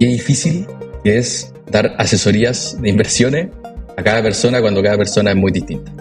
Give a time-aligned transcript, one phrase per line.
[0.00, 0.66] qué difícil
[1.04, 3.50] es dar asesorías de inversiones
[3.96, 5.92] a cada persona cuando cada persona es muy distinta.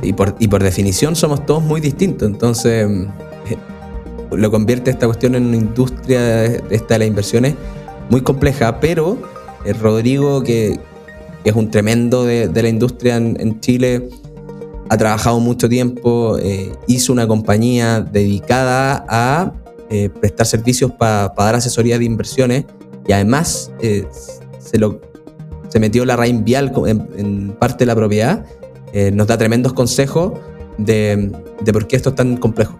[0.00, 3.56] Y por, y por definición somos todos muy distintos, entonces eh,
[4.30, 7.54] lo convierte esta cuestión en una industria esta de las inversiones
[8.10, 9.18] muy compleja, pero
[9.64, 10.78] eh, Rodrigo, que,
[11.42, 14.08] es un tremendo de, la industria en, Chile,
[14.88, 19.52] ha trabajado mucho tiempo, eh, hizo una compañía dedicada a
[20.20, 22.64] prestar servicios para dar asesoría de inversiones
[23.06, 25.00] y además se, lo,
[25.68, 28.44] se metió la raíz vial en parte de la propiedad
[28.92, 30.32] eh, nos da tremendos consejos
[30.78, 31.30] de,
[31.72, 32.78] por qué esto es tan complejo.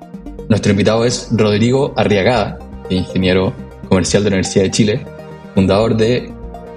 [0.48, 3.52] Nuestro invitado es Rodrigo Arriagada, ingeniero
[3.88, 5.06] comercial de la Universidad de Chile,
[5.54, 6.32] fundador de,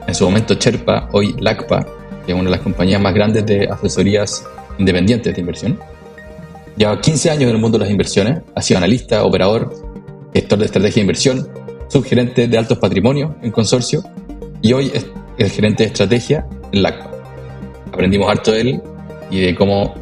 [0.08, 1.86] en su momento, Cherpa, hoy LACPA,
[2.26, 4.44] que es una de las compañías más grandes de asesorías
[4.78, 5.80] independientes de inversión.
[6.76, 9.74] Lleva 15 años en el mundo de las inversiones, ha sido analista, operador,
[10.34, 11.48] gestor de estrategia de inversión,
[11.88, 14.04] subgerente de altos patrimonios en consorcio
[14.62, 15.06] y hoy es
[15.38, 17.12] el gerente de estrategia en LACPA.
[17.92, 18.82] Aprendimos harto de él
[19.30, 19.94] y de cómo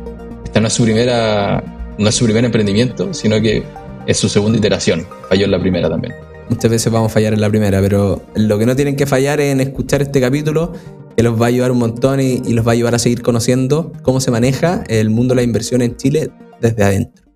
[0.44, 1.64] esta no es su primera,
[1.98, 3.64] no es su primer emprendimiento, sino que
[4.06, 5.06] es su segunda iteración.
[5.30, 6.14] Falló en la primera también.
[6.50, 9.40] Muchas veces vamos a fallar en la primera, pero lo que no tienen que fallar
[9.40, 10.74] es en escuchar este capítulo,
[11.16, 13.92] que los va a ayudar un montón y, los va a ayudar a seguir conociendo
[14.02, 17.29] cómo se maneja el mundo de la inversión en Chile desde adentro.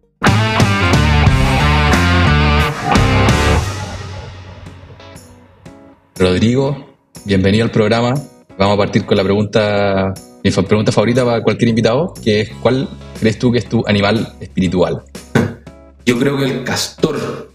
[6.16, 6.78] Rodrigo,
[7.26, 8.14] bienvenido al programa.
[8.58, 12.88] Vamos a partir con la pregunta mi pregunta favorita para cualquier invitado, que es ¿cuál
[13.20, 15.02] crees tú que es tu animal espiritual?
[16.06, 17.50] Yo creo que el castor,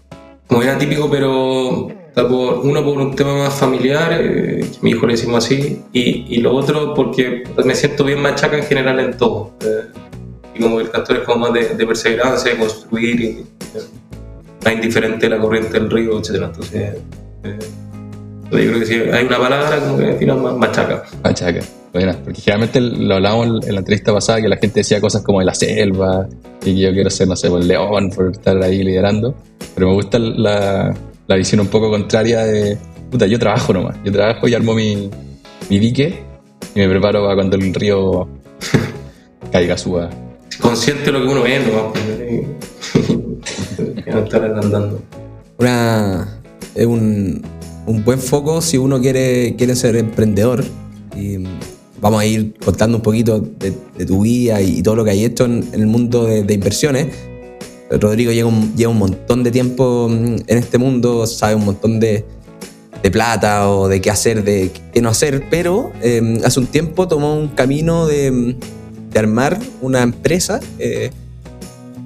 [0.47, 1.87] como era típico, pero
[2.17, 6.53] uno por un tema más familiar, eh, mi hijo le decimos así, y, y, lo
[6.53, 9.53] otro porque me siento bien machaca en general en todo.
[9.61, 9.85] Eh,
[10.55, 13.83] y como el castor es como más de, perseverancia, de construir, y, eh,
[14.65, 16.43] más indiferente la corriente del río, etc.
[16.43, 16.97] Entonces,
[18.51, 21.03] yo creo que sí, hay una palabra como que al final machaca.
[21.23, 21.59] Machaca.
[21.93, 25.39] Bueno, porque generalmente lo hablábamos en la entrevista pasada que la gente decía cosas como
[25.39, 26.27] de la selva
[26.61, 29.35] y que yo quiero ser, no sé, el león por estar ahí liderando.
[29.73, 30.95] Pero me gusta la,
[31.27, 32.77] la visión un poco contraria de,
[33.09, 33.97] puta, yo trabajo nomás.
[34.03, 35.09] Yo trabajo y armo mi,
[35.69, 36.23] mi dique
[36.75, 38.27] y me preparo para cuando el río
[39.51, 40.09] caiga, suba.
[40.61, 41.59] Consciente de lo que uno ve
[44.11, 45.01] no estar andando.
[45.57, 46.39] Una,
[46.75, 47.41] es un,
[47.89, 50.63] un buen foco si uno quiere, quiere ser emprendedor.
[51.17, 51.37] Y
[51.99, 55.45] vamos a ir contando un poquito de, tu vida y, todo lo que hay hecho
[55.45, 57.07] en, el mundo de, inversiones.
[57.89, 62.25] Rodrigo lleva un, lleva un, montón de tiempo en este mundo, sabe un montón de,
[63.11, 67.33] plata o de qué hacer, de qué no hacer, pero em, hace un tiempo tomó
[67.33, 68.55] un camino de,
[69.15, 70.59] armar una empresa.
[70.77, 71.09] Eh,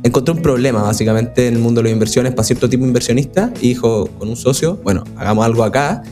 [0.04, 3.52] encontró un problema básicamente en el mundo de las inversiones para cierto tipo de inversionista
[3.62, 6.04] y dijo con un socio, bueno, hagamos algo acá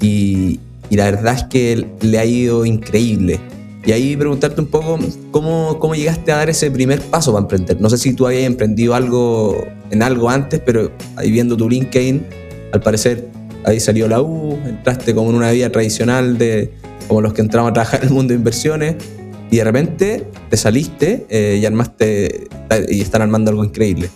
[0.00, 0.60] y,
[0.90, 3.40] y la verdad es que le ha ido increíble.
[3.84, 4.98] Y ahí preguntarte un poco
[5.30, 7.80] cómo, cómo llegaste a dar ese primer paso para emprender.
[7.80, 12.26] No sé si tú habías emprendido algo en algo antes, pero ahí viendo tu LinkedIn,
[12.72, 13.28] al parecer
[13.64, 16.70] ahí salió la U, entraste como en una vida tradicional de
[17.06, 18.96] como los que entramos a trabajar en el mundo de inversiones
[19.50, 22.48] y de repente te saliste eh, y armaste
[22.88, 24.10] y están armando algo increíble.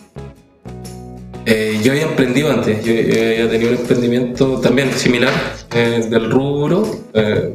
[1.44, 5.32] Eh, yo había emprendido antes, yo, había tenido un emprendimiento también similar
[5.74, 7.54] eh, del rubro, eh,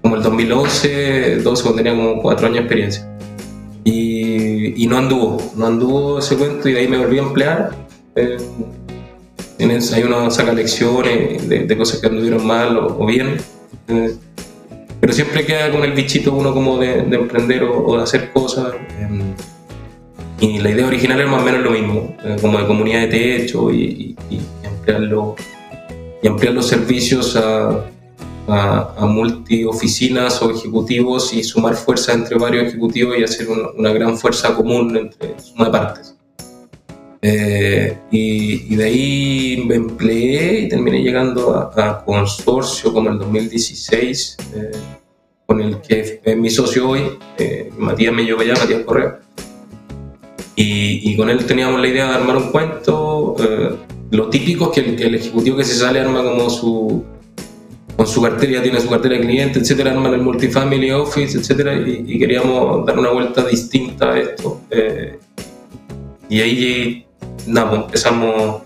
[0.00, 3.06] como el 2011, 12, cuando tenía como cuatro años de experiencia.
[3.84, 7.70] Y, y, no anduvo, no anduvo ese cuento y de ahí me volví a emplear.
[8.16, 13.36] hay uno saca lecciones de, cosas que anduvieron mal o, bien.
[15.00, 18.74] Pero siempre queda con el bichito uno como de, emprender o, o, de hacer cosas.
[20.40, 23.06] Y la idea original es más o menos lo mismo, eh, como de comunidad de
[23.08, 25.02] techo y, y, ampliar,
[26.22, 27.86] y ampliar los servicios a,
[28.48, 34.16] a, multi oficinas o ejecutivos y sumar fuerza entre varios ejecutivos y hacer una, gran
[34.16, 36.15] fuerza común entre suma de partes.
[37.28, 44.70] Eh, y, de ahí me empleé y terminé llegando a, consorcio como el 2016, eh,
[45.44, 47.18] con el que es mi socio hoy,
[47.78, 49.18] Matías Mellovallá, Matías Correa.
[50.54, 53.34] Y, con él teníamos la idea de armar un cuento.
[53.40, 53.74] Eh,
[54.12, 57.04] lo típico es que el, ejecutivo que se sale arma como su.
[57.96, 61.74] con su cartera, ya tiene su cartera de cliente, etcétera, arma el multifamily office, etcétera,
[61.74, 64.60] y, queríamos dar una vuelta distinta a esto.
[64.70, 65.18] Eh,
[66.28, 67.05] y ahí,
[67.46, 68.62] nada, pues empezamos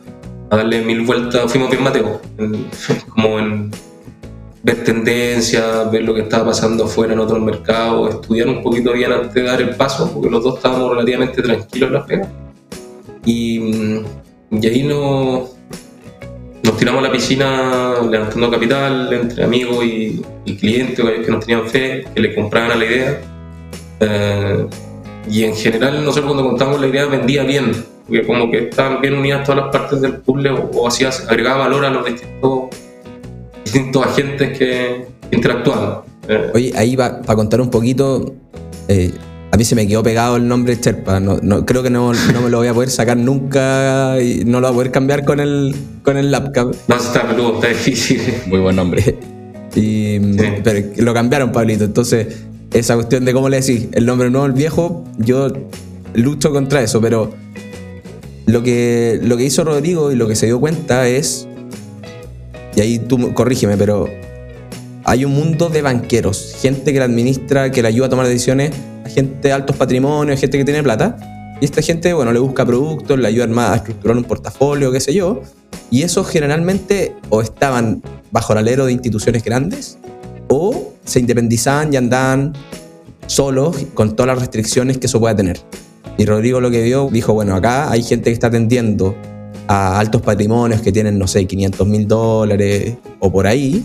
[0.50, 2.20] a darle mil vueltas, fuimos bien Mateo,
[3.14, 3.70] como en
[4.62, 9.12] ver tendencias, ver lo que estaba pasando afuera en otros mercados, estudiar un poquito bien
[9.12, 12.28] antes de dar el paso, porque los dos estábamos relativamente tranquilos en las pegas.
[13.25, 14.02] Y,
[14.50, 15.49] y ahí no,
[16.62, 21.67] nos tiramos a la piscina levantando capital entre amigos y, y clientes que nos tenían
[21.69, 23.20] fe, que le compraban a la idea.
[24.00, 24.67] Eh,
[25.28, 27.72] y en general nosotros cuando contamos la idea vendía bien,
[28.06, 31.58] porque como que estaban bien unidas todas las partes del puzzle o, o hacía, agregaba
[31.67, 32.61] valor a los distintos,
[33.64, 36.00] distintos agentes que interactuaban.
[36.28, 38.34] Eh, Oye, ahí para contar un poquito,
[38.88, 39.12] eh,
[39.52, 41.19] a mí se me quedó pegado el nombre Cherpa.
[41.20, 44.61] No, no- creo que no, no me lo voy a poder sacar nunca y no
[44.61, 45.75] lo voy a poder cambiar con el,
[46.05, 46.75] con el laptop.
[46.88, 48.20] no, está peludo, está difícil.
[48.46, 49.19] Muy buen nombre.
[49.76, 50.19] Y,
[50.64, 51.84] Pero lo cambiaron, Pablito.
[51.84, 55.49] Entonces, esa cuestión de cómo le decís el nombre nuevo al viejo, yo
[56.14, 57.00] lucho contra eso.
[57.00, 57.32] Pero
[58.46, 61.49] lo que, lo que hizo Rodrigo y lo que se dio cuenta es,
[62.76, 64.08] y ahí tú corrígeme, pero
[65.05, 68.72] hay un mundo de banqueros, gente que la administra, que le ayuda a tomar decisiones,
[69.06, 71.17] gente de altos patrimonios, gente que tiene plata.
[71.61, 75.12] Y esta gente, bueno, le busca productos, le ayuda a estructurar un portafolio, qué sé
[75.12, 75.43] yo.
[75.90, 79.99] Y esos generalmente o estaban bajo el alero de instituciones grandes
[80.49, 82.54] o se independizaban y andaban
[83.26, 85.60] solos con todas las restricciones que eso pueda tener.
[86.18, 89.16] Y Rodrigo lo que vio, dijo, bueno, acá hay gente que está atendiendo
[89.66, 93.84] a altos patrimonios que tienen, no sé, 500 mil dólares o por ahí,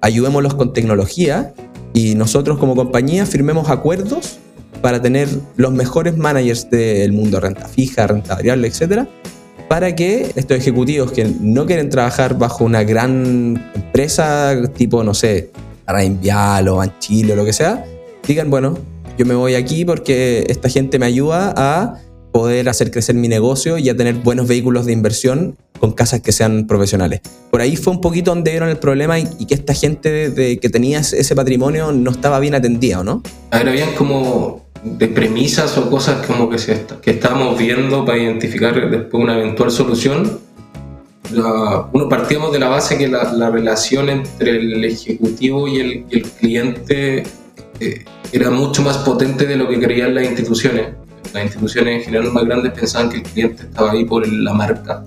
[0.00, 1.54] ayudémoslos con tecnología
[1.94, 4.38] y nosotros como compañía firmemos acuerdos
[4.80, 9.08] para tener los mejores managers del mundo, renta fija, renta variable, etcétera,
[9.68, 15.50] para que estos ejecutivos que no quieren trabajar bajo una gran empresa tipo, no sé,
[16.20, 17.84] Vial o Banchile o lo que sea,
[18.26, 18.78] digan, bueno,
[19.18, 21.98] yo me voy aquí porque esta gente me ayuda a
[22.32, 26.32] poder hacer crecer mi negocio y a tener buenos vehículos de inversión con casas que
[26.32, 27.20] sean profesionales.
[27.50, 30.30] Por ahí fue un poquito donde vieron el problema y, y que esta gente de,
[30.30, 33.22] de que tenía ese patrimonio no estaba bien atendida, ¿o no?
[33.50, 38.18] A ver, habían como de premisas o cosas como que, se que estábamos viendo para
[38.18, 40.40] identificar después una eventual solución.
[41.34, 47.22] Uno partíamos de la base que la, la relación entre el ejecutivo y el, cliente
[47.80, 50.88] eh, era mucho más potente de lo que creían las instituciones.
[51.32, 55.02] Las instituciones en general más grandes pensaban que el cliente estaba ahí por la marca.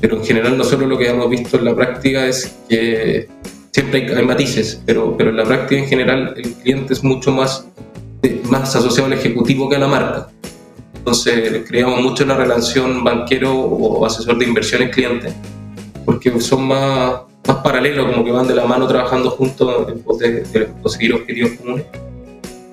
[0.00, 3.28] Pero en general nosotros lo que hemos visto en la práctica es que
[3.70, 7.30] siempre hay, hay matices, pero, pero en la práctica en general el cliente es mucho
[7.30, 7.66] más
[8.22, 10.28] de- más asociado al ejecutivo que a la marca.
[11.02, 15.32] Entonces creamos mucho la relación banquero o asesor de inversiones cliente,
[16.04, 20.20] porque son más, más paralelos, como que van de la mano trabajando juntos en pos
[20.20, 21.86] de, de conseguir objetivos comunes.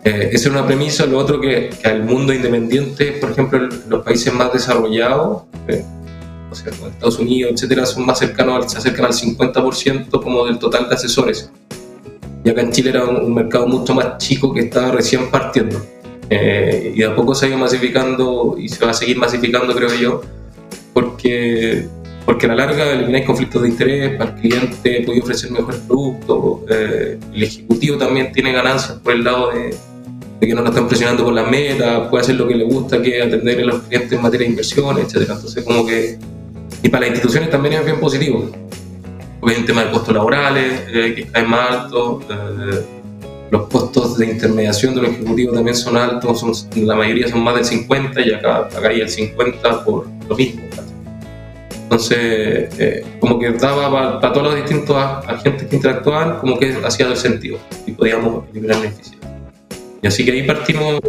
[0.03, 1.07] Eh, esa es una premisa.
[1.07, 5.83] Lo otro que, que al mundo independiente, por ejemplo, en los países más desarrollados, eh,
[6.51, 10.59] o sea, como Estados Unidos, etcétera, son más cercanos, se acercan al 50% como del
[10.59, 11.49] total de asesores.
[12.43, 15.81] Y acá en Chile era un, un mercado mucho más chico que estaba recién partiendo.
[16.29, 19.73] Eh, y de a poco se ha ido masificando y se va a seguir masificando,
[19.73, 20.21] creo yo,
[20.93, 21.87] porque,
[22.25, 26.59] porque a la larga elimináis conflictos de interés, para el cliente puede ofrecer mejores productos,
[26.69, 29.75] eh, el ejecutivo también tiene ganancias por el lado de,
[30.39, 33.01] de que no lo están presionando con las metas, puede hacer lo que le gusta,
[33.01, 35.29] que atender a los clientes en materia de inversiones, etc.
[35.31, 36.17] Entonces, como que.
[36.81, 38.49] Y para las instituciones también es bien positivo
[39.39, 42.85] porque hay un tema de costos laborales eh, que caen más altos, eh,
[43.51, 46.53] los costos de intermediación de los ejecutivos también son altos, son,
[46.85, 50.61] la mayoría son más del 50 y acá pagaría el 50 por lo mismo.
[51.83, 57.07] Entonces, eh, como que daba para todos los distintos agentes que interactuaban, como que hacía
[57.07, 57.57] el sentido
[57.87, 59.17] y podíamos eliminar beneficios.
[60.01, 60.99] Y así que ahí partimos,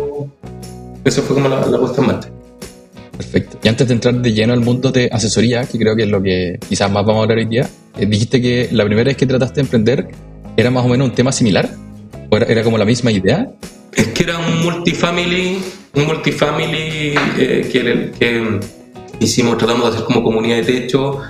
[1.05, 2.31] eso fue como la, la puesta en marcha.
[3.15, 3.59] Perfecto.
[3.63, 6.23] Y antes de entrar de lleno al mundo de asesoría, que creo que es lo
[6.23, 9.27] que quizás más vamos a hablar hoy día, eh, dijiste que la primera vez que
[9.27, 10.09] trataste de emprender
[10.57, 11.69] era más o menos un tema similar.
[12.31, 13.51] ¿O era, era como la misma idea?
[13.93, 15.59] Es que era un multifamily,
[15.95, 18.61] un multifamily eh, que, que
[19.19, 21.21] hicimos, tratamos de hacer como comunidad de techo,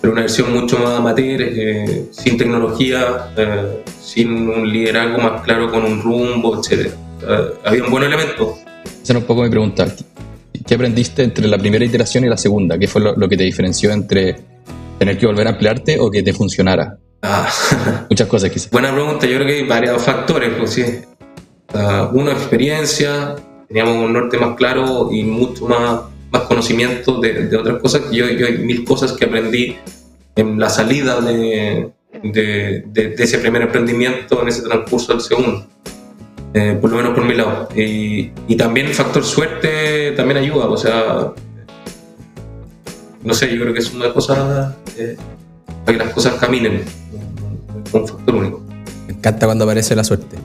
[0.00, 5.70] pero una versión mucho más amateur, eh, sin tecnología, eh, sin un liderazgo más claro,
[5.70, 6.92] con un rumbo, etc.
[7.64, 8.56] había un buen elemento.
[9.02, 9.92] Esa era un poco mi pregunta.
[10.66, 12.78] ¿Qué aprendiste entre la primera iteración y la segunda?
[12.78, 14.36] ¿Qué fue lo, lo que te diferenció entre
[14.98, 16.96] tener que volver a emplearte o que te funcionara?
[17.26, 17.48] Ah,
[18.10, 18.70] Muchas cosas quizás.
[18.70, 20.52] buena pregunta, yo creo que hay varios factores.
[20.58, 20.84] Pues, sí.
[21.72, 23.34] Ah, una, experiencia,
[23.66, 28.02] teníamos un norte más claro y mucho más, más conocimiento de, de otras cosas.
[28.12, 29.76] Yo, yo hay mil cosas que aprendí
[30.36, 31.90] en la salida de,
[32.22, 35.66] de, de- de ese primer emprendimiento, en ese transcurso del segundo.
[36.52, 37.68] Eh, por lo menos por mi lado.
[37.74, 41.32] Y, y también el factor suerte también ayuda, o sea,
[43.22, 45.16] no sé, yo creo que es una cosa eh,
[45.84, 46.82] para que las cosas caminen,
[47.92, 48.62] un factor único.
[49.06, 50.36] Me encanta cuando aparece la suerte.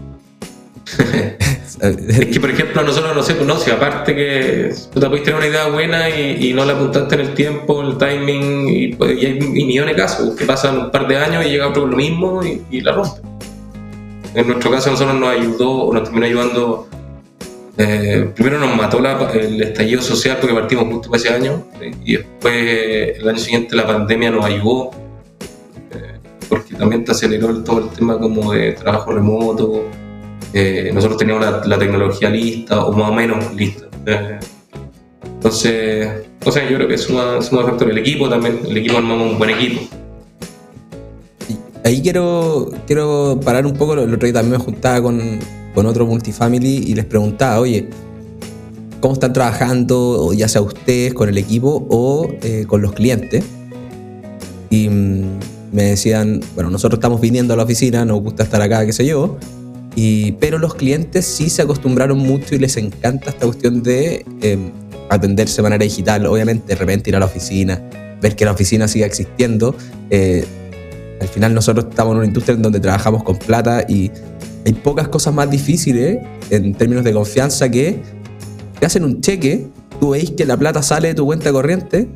[1.82, 5.24] es que, por ejemplo, a nosotros no sé, no, si aparte que tú te puedes
[5.24, 9.18] tener una idea buena y, no la apuntaste en el tiempo, el timing, y, pues,
[9.18, 12.42] hay millones de casos que pasan un par de años y llega otro lo mismo
[12.44, 13.22] y, la rompe.
[14.36, 16.88] En nuestro caso, a nosotros nos ayudó, nos terminó ayudando.
[17.78, 19.00] Eh, primero nos mató
[19.34, 21.66] el estallido social porque partimos justo ese año,
[22.04, 25.09] y después el año siguiente la pandemia nos ayudó eh,
[26.50, 29.86] porque también te aceleró todo el tema como de trabajo remoto,
[30.54, 33.86] eh, nosotros teníamos la, tecnología lista o más o menos lista.
[35.24, 36.10] Entonces,
[36.46, 37.90] o sea, yo creo que es un factor.
[37.90, 39.82] El equipo también, el equipo armamos un buen equipo.
[41.86, 43.94] Ahí quiero, quiero parar un poco.
[43.94, 45.40] El otro día también me juntaba con,
[45.74, 47.90] con otro multifamily y les preguntaba, oye,
[49.00, 53.46] ¿cómo están trabajando, ya sea ustedes con el equipo o eh, con los clientes?
[54.70, 55.40] Y mm,
[55.72, 59.06] me decían, bueno, nosotros estamos viniendo a la oficina, nos gusta estar acá, qué sé
[59.06, 59.38] yo,
[60.40, 64.72] pero los clientes sí se acostumbraron mucho y les encanta esta cuestión de em,
[65.10, 66.26] atenderse de manera digital.
[66.26, 67.82] Obviamente, de repente ir a la oficina,
[68.22, 69.76] ver que la oficina siga existiendo.
[70.10, 70.46] Eh,
[71.20, 74.10] al final nosotros estamos en una industria en donde trabajamos con plata y
[74.66, 78.02] hay pocas cosas más difíciles en términos de confianza que
[78.80, 79.68] te hacen un cheque,
[80.00, 82.08] tú veis que la plata sale de tu cuenta corriente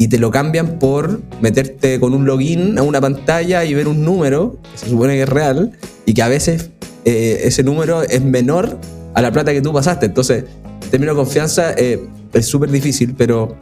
[0.00, 4.02] y te lo cambian por meterte con un login a una pantalla y ver un
[4.02, 5.72] número que se supone que es real
[6.06, 6.70] y que a veces
[7.04, 8.78] eh, ese número es menor
[9.12, 10.06] a la plata que tú pasaste.
[10.06, 10.44] Entonces,
[10.84, 12.02] en términos de confianza, eh,
[12.32, 13.58] es súper difícil, pero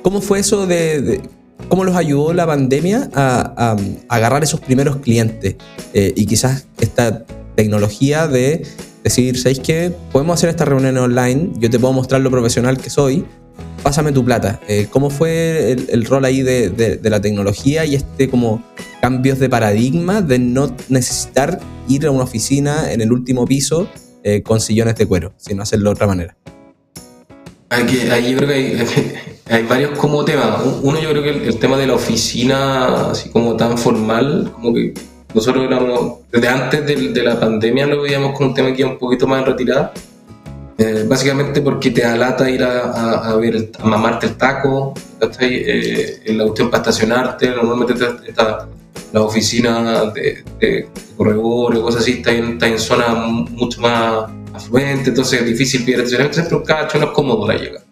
[0.00, 1.20] ¿cómo fue eso de,
[1.68, 3.76] cómo los ayudó la pandemia a,
[4.08, 5.56] agarrar esos primeros clientes?
[5.92, 7.22] Eh, y quizás esta
[7.54, 8.66] tecnología de
[9.04, 9.92] decir, ¿sabéis qué?
[10.10, 13.26] Podemos hacer esta reunión online, yo te puedo mostrar lo profesional que soy,
[13.82, 14.60] pásame tu plata.
[14.90, 18.62] ¿Cómo fue el, rol ahí de, de, la tecnología y este como
[19.00, 23.88] cambios de paradigma de no necesitar ir a una oficina en el último piso
[24.28, 26.36] eh, con sillones de cuero, sino hacerlo de otra manera.
[27.70, 28.86] ahí yo creo que
[29.48, 30.60] hay, varios como temas.
[30.82, 34.94] Uno yo creo que el, tema de la oficina, así como tan formal, como que
[35.32, 38.98] nosotros éramos, desde antes de, la pandemia lo veíamos con un tema que iba un
[38.98, 39.92] poquito más en retirada.
[40.78, 44.92] Eh, básicamente porque te alata ir a, ver, a mamarte el taco,
[45.40, 47.94] eh, la cuestión para estacionarte, normalmente
[48.28, 48.68] está
[49.12, 55.40] las oficinas de, de corredores, cosas así, está en, en zona mucho más afluente, entonces
[55.40, 57.84] es difícil pillar estacionamiento, un cacho, no es cómodo la llegada.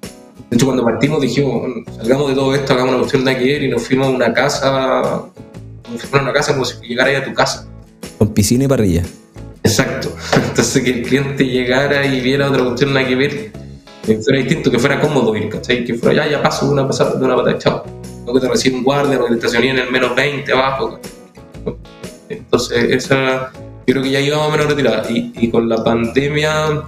[0.50, 1.62] De hecho, cuando partimos dijimos,
[1.97, 5.25] salgamos de todo esto, hagamos una cuestión de ayer y nos fuimos a una casa,
[5.91, 7.67] nos fuimos a una casa como si llegara a tu casa.
[8.19, 9.03] Con piscina y parrilla.
[9.64, 10.14] Exacto.
[10.49, 13.52] Entonces que el cliente llegara y viera otra cuestión nada que ver,
[14.06, 15.85] que fuera distinto, que fuera cómodo ir, ¿cachai?
[15.85, 17.85] Que fuera, ya, ya paso de una pasada, de una pata, chao
[18.25, 20.99] no que te recibe un guardia, no que te estacioné en el menos 20 abajo.
[22.28, 25.11] Entonces, esa, yo creo que ya íbamos a menos retirada.
[25.11, 26.83] Y, y con la pandemia,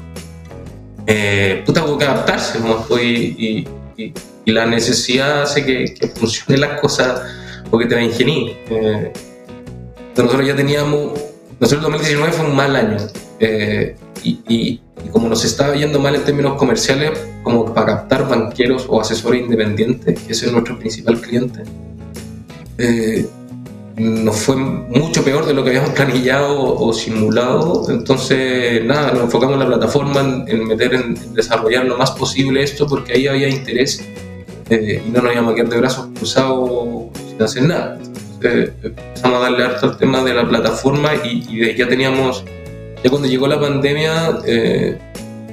[1.07, 2.87] eh, puta, hubo que adaptarse, ¿no?
[3.01, 3.67] y,
[3.97, 4.13] y,
[4.45, 7.21] y, la necesidad hace que, que, funcionen las cosas
[7.71, 8.57] porque te la ingení.
[8.71, 9.13] Eh,
[10.17, 11.13] nosotros ya teníamos,
[11.61, 12.97] nosotros el 2019 fue un mal año.
[13.41, 14.81] Eh, y, y
[15.13, 20.21] como nos estaba yendo mal en términos comerciales, como para captar banqueros o asesores independientes,
[20.21, 21.63] que ese es nuestro principal cliente,
[22.79, 23.27] eh,
[23.97, 27.87] nos fue mucho peor de lo que habíamos planillado o simulado.
[27.89, 32.87] Entonces, nada, nos enfocamos en la plataforma, en, meter, en, desarrollar lo más posible esto,
[32.87, 34.05] porque ahí había interés
[34.69, 37.99] eh, y no nos íbamos a quedar de brazos cruzados sin hacer nada.
[38.37, 42.45] Entonces, empezamos a darle harto al tema de la plataforma y, y ya teníamos
[43.03, 44.99] ya cuando llegó la pandemia, eh,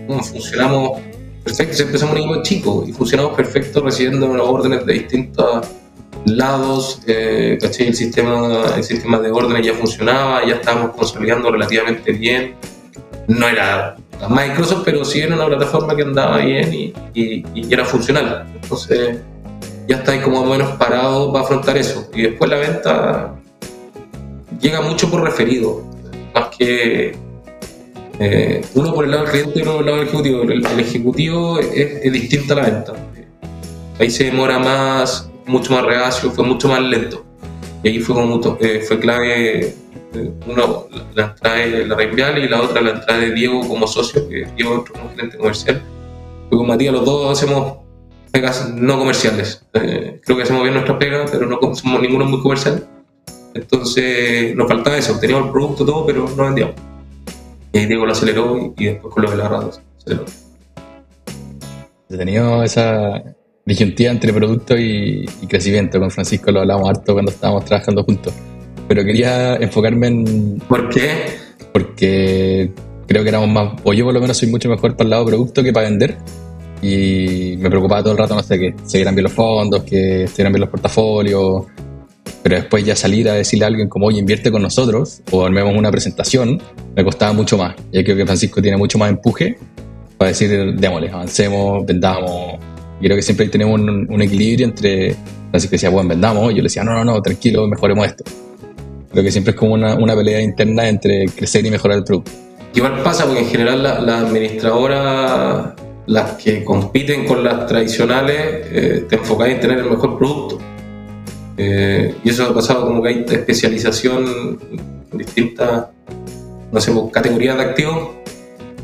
[0.07, 1.01] funcionamos
[1.43, 1.83] perfecto.
[1.83, 5.67] Empezamos un equipo chico y funcionamos perfecto recibiendo las órdenes de distintos
[6.25, 7.01] lados.
[7.05, 12.55] Eh, el, sistema, el sistema de órdenes ya funcionaba, ya estábamos consolidando relativamente bien.
[13.27, 13.97] No era
[14.29, 18.47] Microsoft, pero sí era una plataforma que andaba bien y, y, era funcional.
[18.55, 19.17] Entonces
[19.87, 22.09] ya estáis como menos parado para afrontar eso.
[22.13, 23.35] Y después la venta
[24.59, 25.83] llega mucho por referido,
[26.33, 27.15] más que
[28.19, 30.41] eh, uno por el lado del cliente y uno por el lado del ejecutivo.
[30.43, 32.93] El, ejecutivo es, distinto a la venta.
[33.99, 37.23] Ahí se demora más, mucho más reacio, fue mucho más lento.
[37.83, 39.75] Y ahí fue, como, eh, fue clave,
[40.13, 43.85] eh, uno, la entrada de la Reinvial y la otra la entrada de Diego como
[43.87, 45.81] socio, que Diego es otro gerente comercial.
[46.49, 47.82] Porque con Matías los dos hacemos
[48.33, 49.63] pegas no comerciales.
[49.71, 52.85] creo que hacemos bien nuestra pega, pero no somos ninguno muy comercial.
[53.53, 56.75] Entonces nos faltaba eso, teníamos el producto todo, pero no vendíamos.
[57.71, 60.25] Y ahí Diego lo aceleró y, después con lo de la radio aceleró.
[62.09, 63.23] He tenido esa
[63.65, 65.99] disyuntiva entre producto y, crecimiento.
[65.99, 68.33] Con Francisco lo hablamos harto cuando estábamos trabajando juntos.
[68.87, 70.59] Pero quería enfocarme en.
[70.67, 71.43] ¿Por qué?
[71.73, 72.71] porque
[73.07, 75.25] creo que éramos más, o yo por lo menos soy mucho mejor para el lado
[75.25, 76.17] producto que para vender.
[76.83, 80.25] Y me preocupaba todo el rato, no sé, que se vieran bien los fondos, que
[80.25, 81.63] estuvieran bien los portafolios.
[82.43, 85.73] Pero después ya salir a decirle a alguien como, oye, invierte con nosotros o armemos
[85.77, 86.61] una presentación,
[86.93, 87.75] me costaba mucho más.
[87.91, 89.57] Y creo que Francisco tiene mucho más empuje
[90.17, 92.55] para decir, démosle, avancemos, vendamos.
[92.99, 95.15] Y creo que siempre tenemos un, un equilibrio entre
[95.53, 96.51] Francisco decía, bueno, vendamos.
[96.51, 98.23] Y yo le decía, no, no, no, tranquilo, mejoremos esto.
[99.11, 102.31] Creo que siempre es como una, una pelea interna entre crecer y mejorar el producto.
[102.73, 105.73] Igual pasa porque en general las la administradoras,
[106.05, 110.59] las que compiten con las tradicionales, eh, te enfocas en tener el mejor producto.
[111.57, 114.59] Eh, y eso ha pasado como que hay especialización
[115.11, 115.85] en distintas,
[116.71, 118.09] no sé, pues, categorías de activos,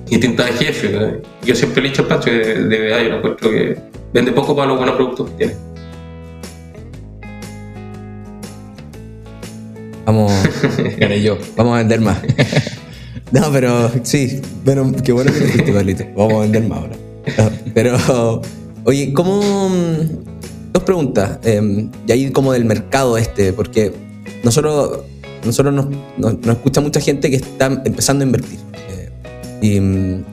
[0.07, 0.91] distintas jefes.
[0.91, 1.19] ¿verdad?
[1.43, 3.77] Yo siempre le he dicho al Pacho que de, de verdad yo no encuentro que
[4.13, 5.55] vende poco para los buenos productos que tiene.
[10.05, 10.31] Vamos,
[11.21, 11.37] yo.
[11.55, 12.19] vamos a vender más.
[13.31, 16.03] No, pero sí, bueno, qué bueno que lo Carlito.
[16.15, 17.08] Vamos a vender más ahora.
[17.73, 18.41] Pero,
[18.83, 19.69] oye, ¿cómo.
[19.69, 21.39] mm, Dos preguntas.
[21.43, 23.91] eh, y ahí como del mercado este, porque
[24.43, 24.99] nosotros,
[25.43, 28.59] nosotros nos, nos, nos escucha mucha gente que está empezando a invertir.
[28.89, 29.09] eh,
[29.61, 30.23] y, mm,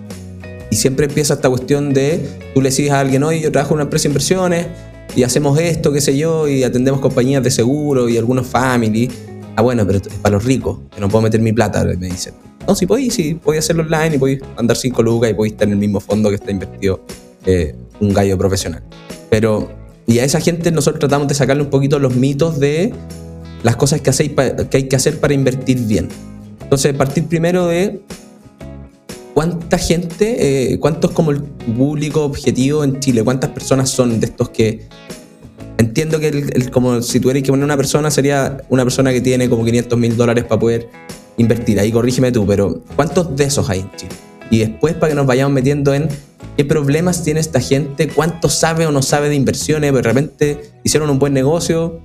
[0.71, 3.77] y siempre empieza esta cuestión de, tú le dices a alguien, oye, yo trabajo en
[3.77, 4.67] una empresa de inversiones
[5.15, 9.11] y hacemos esto, qué sé yo, y atendemos compañías de seguro y algunos family.
[9.57, 12.35] Ah, bueno, pero es para los ricos, que no puedo meter mi plata, me dicen.
[12.67, 15.67] No, si podéis, sí, podéis hacerlo online y podéis mandar 5 lucas y podéis estar
[15.67, 17.01] en el mismo fondo que está invertido
[17.47, 18.83] eh, un gallo profesional.
[19.31, 19.71] Pero,
[20.07, 22.93] y a esa gente nosotros tratamos de sacarle un poquito los mitos de
[23.63, 24.33] las cosas que, hacéis
[24.71, 26.09] que hay que hacer para invertir bien.
[26.61, 28.03] Entonces, partir primero de
[29.33, 34.27] cuánta gente, eh, cuánto es como el público objetivo en Chile, cuántas personas son de
[34.27, 34.89] estos que
[35.79, 39.21] entiendo que el, el- como si tuvierais que poner una persona sería una persona que
[39.21, 40.89] tiene como 500 mil dólares para poder
[41.37, 41.79] invertir.
[41.81, 44.13] Ahí corrígeme tú, pero ¿cuántos de esos hay en Chile?
[44.51, 46.09] Y después para que nos vayamos metiendo en
[46.57, 51.11] qué problemas tiene esta gente, cuánto sabe o no sabe de inversiones, de repente hicieron
[51.11, 52.01] un buen negocio,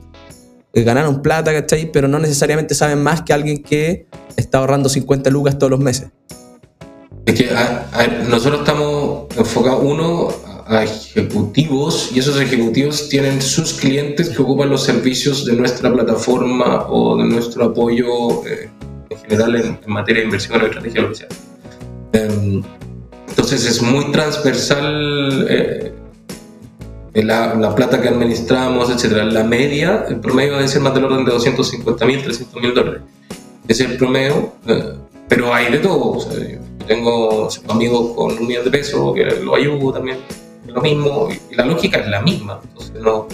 [0.73, 1.91] eh, ganaron plata, ¿cachai?
[1.91, 6.07] Pero no necesariamente saben más que alguien que está ahorrando 50 lucas todos los meses.
[7.25, 10.29] Es que a- a- nosotros estamos enfocados, uno,
[10.71, 16.87] a ejecutivos y esos ejecutivos tienen sus clientes que ocupan los servicios de nuestra plataforma
[16.89, 18.69] o de nuestro apoyo eh,
[19.09, 21.27] en general en, en materia de inversión o estrategia lo que sea.
[22.13, 22.63] Em,
[23.27, 25.93] entonces es muy transversal eh,
[27.15, 29.23] la, la plata que administramos, etc.
[29.31, 33.01] La media, el promedio debe ser más del orden de 250 mil, 300 mil dólares.
[33.67, 34.93] Es el promedio, eh,
[35.27, 36.11] pero hay de todo.
[36.11, 40.17] o sea, yo tengo amigos con un millón de pesos que lo ayudo también,
[40.73, 42.59] lo mismo, y la lógica es la misma.
[42.63, 43.27] Entonces, no,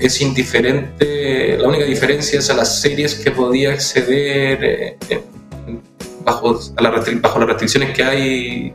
[0.00, 5.20] es indiferente, la única diferencia es a las series que podía acceder eh, eh,
[6.24, 8.74] bajo, a la bajo las restricciones que hay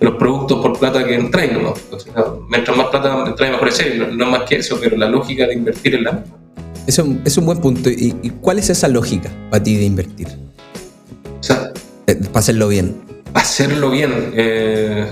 [0.00, 1.52] los productos por plata que entráis.
[1.52, 1.74] ¿no?
[1.76, 5.08] Entonces, no, mientras más plata entráis, mejores series, no, no más que eso, pero la
[5.08, 6.36] lógica de invertir es la misma.
[6.86, 7.90] Es un- es un buen punto.
[7.90, 10.28] ¿Y, y cuál es esa lógica para ti de invertir?
[11.40, 11.72] O sea,
[12.06, 12.94] Eh, para hacerlo bien.
[13.34, 14.32] hacerlo bien.
[14.36, 15.06] eh,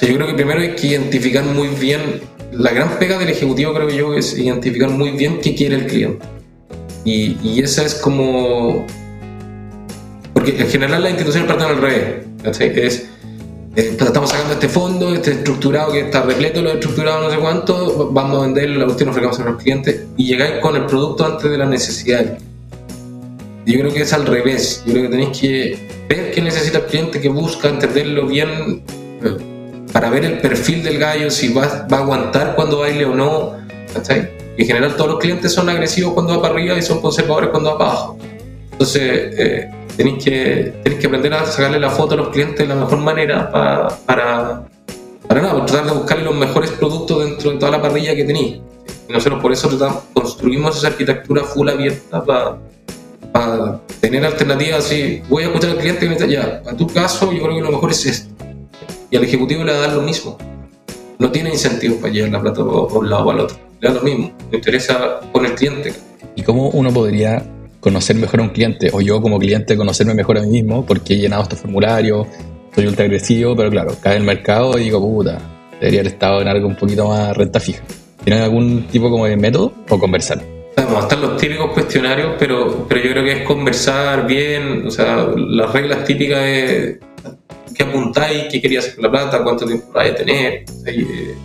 [0.00, 2.20] sea, yo creo que primero hay que identificar muy bien,
[2.52, 6.26] la gran pega del ejecutivo creo yo es identificar muy bien qué quiere el cliente.
[7.04, 8.86] Y, y esa es como...
[10.32, 12.26] Porque en general las instituciones parten al revés.
[12.44, 13.08] Es,
[13.76, 18.10] eh, estamos sacando este fondo, este estructurado que está repleto, lo estructurado no sé cuánto,
[18.10, 21.50] vamos a vender la cuestión, ofrecemos a los clientes y llegáis con el producto antes
[21.50, 22.38] de la necesidad.
[23.66, 24.82] Yo creo que es al revés.
[24.86, 28.82] Yo creo que tenéis que ver qué necesita el cliente, que busca, entenderlo bien,
[29.92, 33.54] para ver el perfil del gallo, si va, va a aguantar cuando baile o no.
[33.92, 34.30] ¿cachai?
[34.56, 37.50] Y en general todos los clientes son agresivos cuando va para arriba y son conservadores
[37.50, 38.18] cuando va para abajo.
[38.72, 39.02] Entonces,
[39.38, 42.74] eh, tenéis, que, tenéis que aprender a sacarle la foto a los clientes de la
[42.74, 44.62] mejor manera pa- para,
[45.26, 48.58] para nada, tratar de buscarle los mejores productos dentro de toda la parrilla que tenéis.
[49.08, 49.68] Y nosotros por eso
[50.14, 52.56] construimos esa arquitectura full abierta para
[53.32, 56.86] para tener alternativas así, voy a escuchar al cliente que me dice, ya, a tu
[56.88, 58.34] caso yo creo que lo mejor es esto.
[59.10, 60.38] Y al ejecutivo le va a dar lo mismo.
[61.18, 63.56] No tiene incentivos para llevar la plata por un lado o al otro.
[63.80, 64.32] Le da lo mismo.
[64.50, 65.92] Le interesa con el cliente.
[66.36, 67.44] ¿Y cómo uno podría
[67.80, 68.88] conocer mejor a un cliente?
[68.92, 72.26] O yo como cliente conocerme mejor a mí mismo porque he llenado estos formularios,
[72.72, 75.38] soy ultra agresivo, pero claro, cae el mercado y digo, puta,
[75.80, 77.82] debería haber estado en algo un poquito más renta fija.
[78.22, 80.40] ¿Tienen algún tipo como de método o conversar?
[80.76, 85.28] Vamos, están los típicos cuestionarios, pero, pero yo creo que es conversar bien, o sea,
[85.36, 86.98] las reglas típicas es
[87.80, 91.36] qué apuntáis, qué querías hacer con la plata, cuánto tiempo la vais a tener, te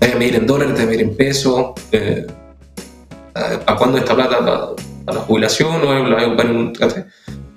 [0.00, 2.26] vas a medir en dólares, te vas a medir en pesos, eh,
[3.32, 4.38] ¿para cuándo esta plata?
[4.38, 4.66] ¿Para,
[5.04, 7.14] para la jubilación o la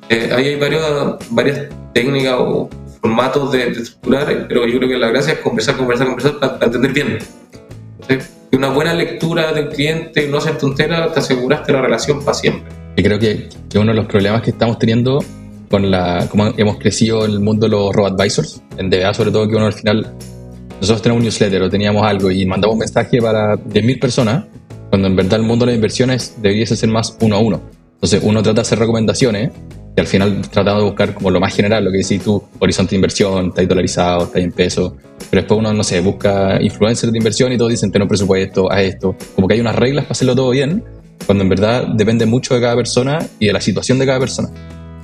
[0.09, 2.69] eh, ahí hay varios, varias técnicas o
[3.01, 6.91] formatos de, estructurar, pero yo creo que la gracia es conversar, conversar, conversar para, entender
[6.91, 7.19] bien.
[8.51, 12.73] una buena lectura del cliente, no hacer tonteras, te aseguraste la relación para siempre.
[12.95, 15.19] Y creo que, que, uno de los problemas que estamos teniendo
[15.73, 19.49] con la como hemos crecido en el mundo de los robo-advisors, en DBA sobre todo,
[19.49, 20.13] que uno al final,
[20.79, 24.45] nosotros tenemos un newsletter o teníamos algo y mandamos un mensaje para 10.000 personas,
[24.91, 27.59] cuando en verdad el mundo de las inversiones debería ser más uno a uno.
[27.95, 29.49] Entonces uno trata de hacer recomendaciones
[29.97, 32.91] y al final tratamos de buscar como lo más general, lo que decís tú, horizonte
[32.91, 34.95] de inversión, está ahí dolarizado, está ahí en peso,
[35.31, 38.71] pero después uno, no sé, busca influencers de inversión y todos dicen, ten un presupuesto,
[38.71, 40.83] a esto, como que hay unas reglas para hacerlo todo bien,
[41.25, 44.51] cuando en verdad depende mucho de cada persona y de la situación de cada persona.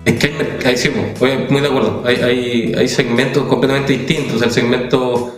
[0.05, 0.33] Es que
[0.65, 5.35] hay, sí, pues, muy de acuerdo, hay, hay, hay, segmentos completamente distintos, el segmento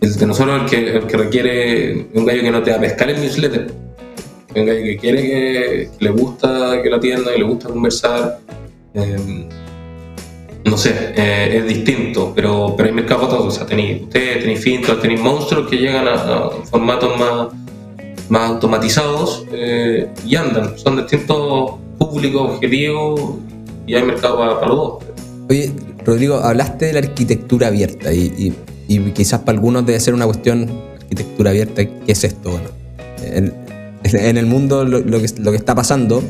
[0.00, 2.80] el de nosotros el que, el que requiere un gallo que no te va a
[2.80, 3.70] pescar el newsletter,
[4.56, 8.40] un gallo que quiere que, que le gusta que lo atienda, que le gusta conversar,
[8.94, 9.48] Em,
[10.64, 13.46] no sé, eh, es distinto, pero, pero hay mercados todos.
[13.46, 17.48] O sea, tenéis ustedes, tenéis Fintos, tenéis monstruos que llegan a, formatos más,
[18.28, 20.76] más automatizados eh, y andan.
[20.78, 23.36] Son distintos públicos, objetivos
[23.90, 25.04] y hay mercado para, los dos.
[25.48, 25.72] Oye,
[26.04, 28.54] Rodrigo, hablaste de la arquitectura abierta y,
[29.14, 32.50] quizás para algunos debe ser una cuestión, arquitectura abierta, ¿qué es esto?
[32.50, 32.68] Bueno,
[33.20, 35.24] en, el mundo lo, que,
[35.56, 36.22] está pasando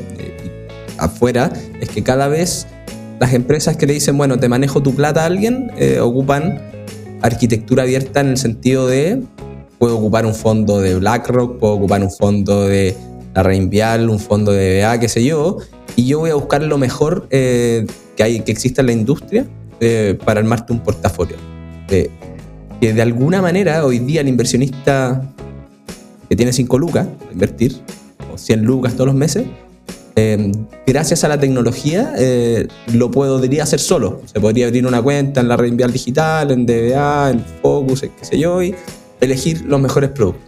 [0.97, 2.65] afuera es que cada vez
[3.19, 6.59] las empresas que le dicen, bueno, te manejo tu plata a alguien, eh, ocupan
[7.21, 9.21] arquitectura abierta en el sentido de,
[9.77, 12.97] puedo ocupar un fondo de BlackRock, puedo ocupar un fondo de
[13.33, 15.57] la Reinvial, un fondo de BA, qué sé yo,
[15.95, 19.45] y yo voy a buscar lo mejor eh, que, hay, que exista en la industria
[19.79, 21.37] eh, para armarte un portafolio.
[21.87, 22.09] que
[22.81, 25.21] de alguna manera hoy día el inversionista
[26.27, 27.75] que tiene 5 lucas, invertir,
[28.33, 29.45] o 100 lucas todos los meses,
[30.15, 30.51] eh,
[30.85, 34.21] gracias a la tecnología eh, lo podría hacer solo.
[34.25, 38.37] Se podría abrir una cuenta en la red digital, en DBA, en Focus, qué sé
[38.37, 38.75] yo, y
[39.19, 40.43] elegir los mejores productos.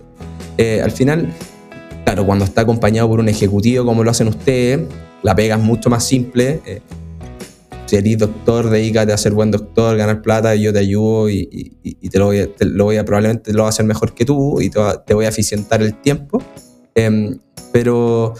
[0.58, 1.34] Eh, al final,
[2.06, 4.82] claro, cuando está acompañado por un ejecutivo como lo hacen ustedes,
[5.22, 6.62] la pega es mucho más simple.
[7.86, 11.72] si eres doctor, dedícate a ser buen doctor, ganar plata, y yo te ayudo y,
[12.12, 15.26] te, lo voy a, probablemente lo voy a hacer mejor que tú y te, voy
[15.26, 16.42] a eficientar el tiempo.
[17.72, 18.34] pero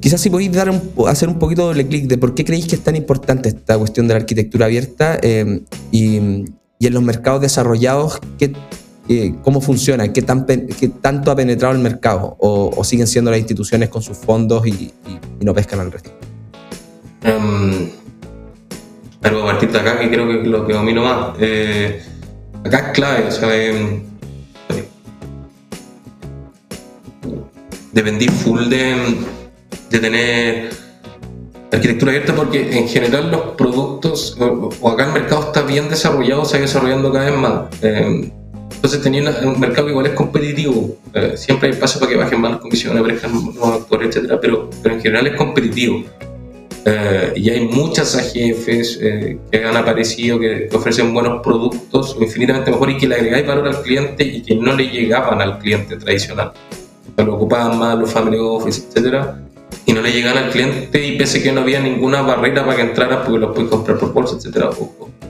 [0.00, 0.70] Quizás si podéis dar
[1.08, 4.06] hacer un poquito de clic de por qué creéis que es tan importante esta cuestión
[4.06, 8.52] de la arquitectura abierta eh, y, en los mercados desarrollados, ¿qué,
[9.42, 10.12] ¿cómo funciona?
[10.12, 12.36] ¿Qué, tan, ¿Qué, tanto ha penetrado el mercado?
[12.40, 14.92] ¿O, siguen siendo las instituciones con sus fondos y,
[15.40, 16.10] no pescan al resto?
[17.24, 17.88] Um,
[19.20, 21.36] pero a partir de acá, que creo que es lo que domino más.
[21.40, 22.02] Eh,
[22.64, 24.02] acá es clave, o sea, em,
[27.92, 28.94] dependí full de
[29.90, 30.70] tener
[31.72, 36.56] arquitectura abierta porque en general los productos o acá el mercado está bien desarrollado, se
[36.58, 37.82] va desarrollando cada vez más.
[37.82, 38.32] Eh,
[38.78, 40.96] entonces tenía un mercado igual es competitivo.
[41.12, 44.38] Eh, siempre hay espacio para que bajen más las comisiones, aparezcan nuevos actores, etc.
[44.40, 46.04] Pero, pero en general es competitivo.
[46.84, 52.98] Eh, y hay muchas AGFs que han aparecido que, ofrecen buenos productos infinitamente mejor y
[52.98, 56.52] que le agregáis valor al cliente y que no le llegaban al cliente tradicional.
[57.16, 59.42] lo ocupaban más los family office, etcétera
[59.88, 62.82] y no le llegan al cliente y pese que no había ninguna barrera para que
[62.82, 64.70] entrara porque los puedes comprar por bolsa, etcétera,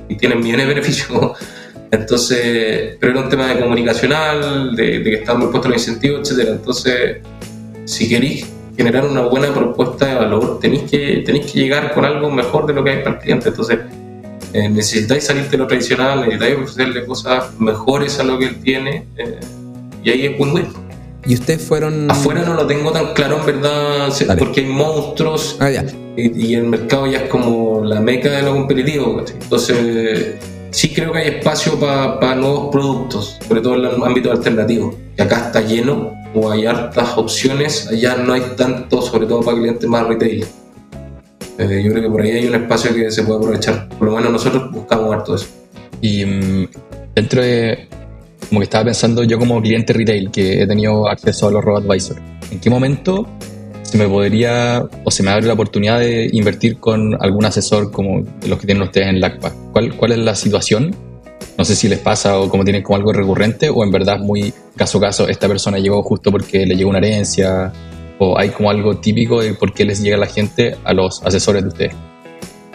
[0.08, 1.08] y tienen millones de beneficios.
[1.90, 6.57] Entonces, pero era un tema de comunicacional, de, que estaban muy puestos los incentivos, etcétera.
[6.57, 7.18] Entonces,
[7.85, 8.46] si queréis
[8.77, 12.74] generar una buena propuesta de valor, tenéis que, tenéis que llegar con algo mejor de
[12.74, 13.48] lo que hay para el cliente.
[13.48, 13.79] Entonces,
[14.53, 19.07] eh, necesitáis salir de lo tradicional, necesitáis ofrecerle cosas mejores a lo que él tiene,
[19.16, 19.40] eh,
[20.05, 20.66] y ahí es win-win.
[21.27, 22.11] ¿Y ustedes fueron...?
[22.11, 25.70] Afuera no lo tengo tan claro, en verdad, porque hay monstruos ah,
[26.16, 29.22] Y, el mercado ya es como la meca de lo competitivo.
[29.29, 30.37] Entonces,
[30.70, 34.94] sí creo que hay espacio para nuevos productos, sobre todo en el ámbito alternativo.
[35.16, 39.59] Y acá está lleno, o hay hartas opciones, allá no hay tanto, sobre todo para
[39.59, 40.44] clientes más retail.
[41.59, 43.88] Eh, yo creo que por ahí hay un espacio que se puede aprovechar.
[43.88, 45.46] Por lo menos nosotros buscamos harto eso.
[46.00, 46.68] Y mm,
[47.14, 47.88] dentro de
[48.48, 52.16] como que estaba pensando yo como cliente retail que he tenido acceso a los robo-advisor,
[52.50, 53.26] ¿en qué momento
[53.88, 58.22] se me podría o se me abre la oportunidad de invertir con algún asesor como
[58.46, 59.53] los que tienen ustedes en LACPA?
[59.72, 60.94] ¿Cuál, es la situación?
[61.57, 64.53] No sé si les pasa o como tienen como algo recurrente o en verdad muy
[64.77, 67.72] caso a caso, esta persona llegó justo porque le llegó una herencia
[68.18, 71.62] o hay como algo típico de por qué les llega la gente a los asesores
[71.62, 71.94] de ustedes.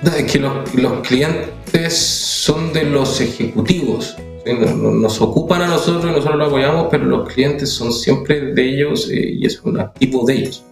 [0.04, 4.16] Es que los, los clientes son de los ejecutivos
[4.52, 9.10] nos ocupan a nosotros y nosotros lo apoyamos, pero los clientes son siempre de ellos
[9.10, 10.66] eh, y es un activo de ellos.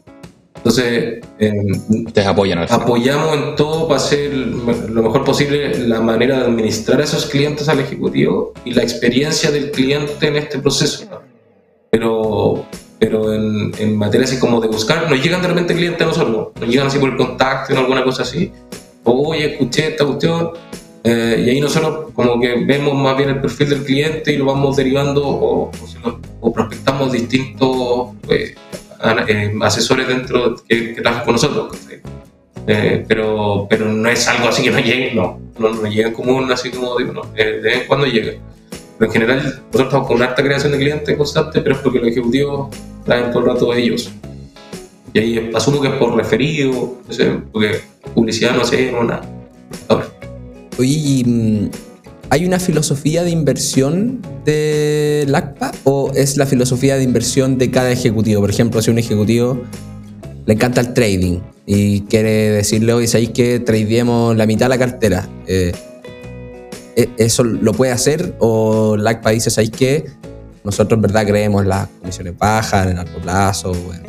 [0.63, 6.38] Entonces, em, Ustedes apoyan al apoyamos en todo para hacer lo mejor posible la manera
[6.38, 11.06] de administrar a esos clientes al ejecutivo y la experiencia del cliente en este proceso.
[11.89, 12.63] Pero,
[13.00, 16.50] pero en, en materia así como de buscar, nos llegan de repente clientes a nosotros,
[16.60, 18.52] nos llegan así por el contacto o alguna cosa así.
[19.04, 20.52] Oye, escuché esta cuestión.
[21.04, 24.45] eh, y ahí nosotros como que vemos más bien el perfil del cliente y lo
[24.45, 25.71] vamos derivando o, o,
[26.41, 28.70] o prospectamos distintos eh, a-
[29.27, 31.77] eh, asesores dentro que, que trabajan con nosotros.
[32.67, 36.13] Eh, pero, pero no es algo así que no llegue, no, no, no llega en
[36.13, 38.33] común, así como digo, no, eh, de vez cuando llega.
[38.97, 41.99] Pero en general, nosotros estamos con una alta creación de clientes constante, pero es porque
[41.99, 44.11] los ejecutivos traen todo el rato ellos.
[45.13, 47.81] Y ahí asumo que es por referido, no sé, porque
[48.13, 49.21] publicidad no no nada.
[50.77, 51.69] Oye, y, mm,
[52.32, 57.91] ¿hay una filosofía de inversión de LACPA o es la filosofía de inversión de cada
[57.91, 58.39] ejecutivo?
[58.39, 59.62] Por ejemplo, si un ejecutivo
[60.46, 64.78] le encanta el trading y quiere decirle, oye, ¿sabéis que tradeemos la mitad de la
[64.78, 65.28] cartera?
[65.46, 65.74] Eh,
[66.96, 68.34] ¿e- ¿Eso lo puede hacer?
[68.39, 70.06] ¿O LACPA dice, ¿sabéis que
[70.63, 74.04] nosotros en verdad creemos las comisiones bajas, en el largo plazo, o en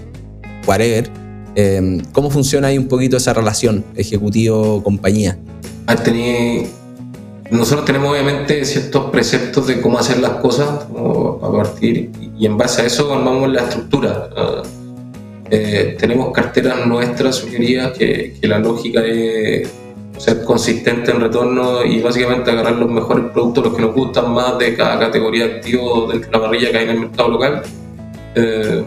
[0.65, 1.11] whatever?
[1.57, 5.39] Eh, ¿Cómo funciona ahí un poquito esa relación ejecutivo-compañía?
[6.05, 6.69] Tení-
[7.53, 12.83] nosotros tenemos obviamente ciertos preceptos de cómo hacer las cosas a partir y en base
[12.83, 14.29] a eso armamos la estructura.
[15.51, 19.69] Eh, tenemos carteras nuestras sugeridas que, que la lógica es
[20.19, 24.57] ser consistente en retorno y básicamente agarrar los mejores productos, los que nos gustan más
[24.59, 27.63] de cada categoría de activos dentro de la parrilla que hay en el mercado local.
[28.35, 28.85] eh,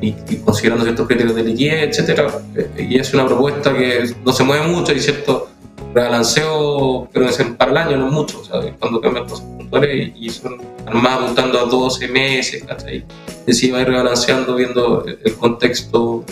[0.00, 2.28] y, y considerando ciertos criterios de liquidez, etcétera.
[2.54, 5.48] Eh, Y es una propuesta que no se mueve mucho, hay cierto
[5.96, 8.74] rebalanceo, pero para el año, no mucho, ¿sabes?
[8.78, 13.04] Cuando cambian cosas puntuales y, son armadas apuntando a 12 meses, ¿cachai?
[13.46, 16.24] Y así va rebalanceando viendo el, contexto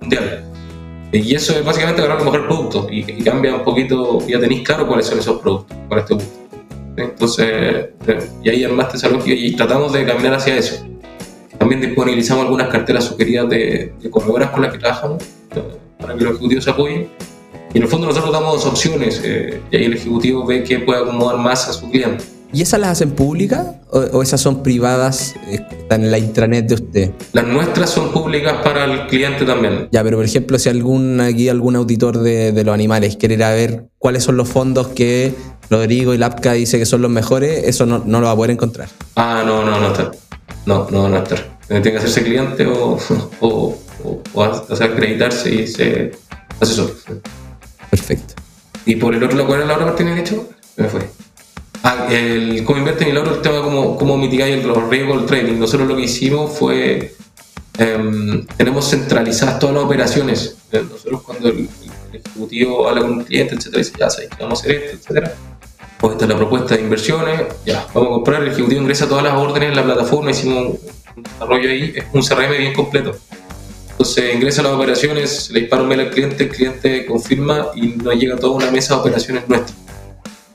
[0.00, 0.44] mundial.
[1.12, 4.62] Y eso es básicamente agarrar los mejores productos y, y cambia un poquito, ya tenéis
[4.62, 6.38] claro cuáles son esos productos, cuál te gusta.
[6.96, 7.46] Entonces,
[8.06, 10.84] eh, y ahí armaste esa lógica y tratamos de caminar hacia eso.
[11.58, 15.22] También disponibilizamos algunas carteras sugeridas de, de corredoras con las que trabajamos
[15.54, 15.62] eh,
[16.00, 17.08] para que los ejecutivos se apoyen.
[17.74, 20.78] Y en el fondo nosotros damos dos opciones eh, y ahí el ejecutivo ve que
[20.80, 22.24] puede acomodar más a su cliente.
[22.50, 26.66] ¿Y esas las hacen públicas o, o esas son privadas, eh, están en la intranet
[26.66, 27.10] de usted?
[27.34, 29.88] Las nuestras son públicas para el cliente también.
[29.92, 33.44] Ya, pero por ejemplo, si algún aquí algún auditor de, de los animales quiere ir
[33.44, 35.34] a ver cuáles son los fondos que
[35.70, 38.52] Rodrigo y Lapka dice que son los mejores, eso no, no lo va a poder
[38.52, 38.88] encontrar.
[39.16, 40.10] Ah, no, no, no está.
[40.64, 41.36] No, no, no está.
[41.66, 42.98] Tiene que hacerse cliente o,
[43.40, 46.12] o, o, o hacer acreditarse y se
[46.60, 46.94] asesor.
[47.90, 48.34] Perfecto.
[48.84, 50.48] Y por el otro ¿cuál era la otra parte que me hecho?
[50.76, 51.08] Me fue.
[51.82, 55.58] Ah, el y el otro el tema cómo, cómo mitigar los riesgos del trading.
[55.58, 57.14] Nosotros lo que hicimos fue,
[57.78, 60.56] em, tenemos centralizadas todas las operaciones.
[60.72, 61.68] Eh, Nosotros cuando el,
[62.12, 65.34] ejecutivo habla con un cliente, etcétera, dice, ya sabes que vamos a hacer esto, etcétera.
[65.98, 69.24] Pues esta es la propuesta de inversiones, ya, vamos a comprar, el ejecutivo ingresa todas
[69.24, 70.78] las órdenes en la plataforma, hicimos
[71.16, 73.16] un desarrollo ahí, es un CRM bien completo.
[73.98, 78.14] Entonces ingresa las operaciones, le dispara un mail al cliente, el cliente confirma y nos
[78.14, 79.76] llega toda una mesa de operaciones nuestras.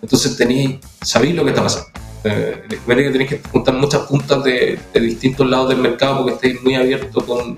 [0.01, 1.89] Entonces tenéis, sabéis lo que está pasando.
[2.23, 6.63] Eh, que tenéis que juntar muchas puntas de, de distintos lados del mercado porque estáis
[6.63, 7.58] muy abiertos con,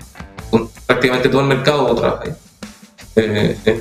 [0.50, 2.34] con prácticamente todo el mercado o trabajáis.
[3.14, 3.80] Eh, eh,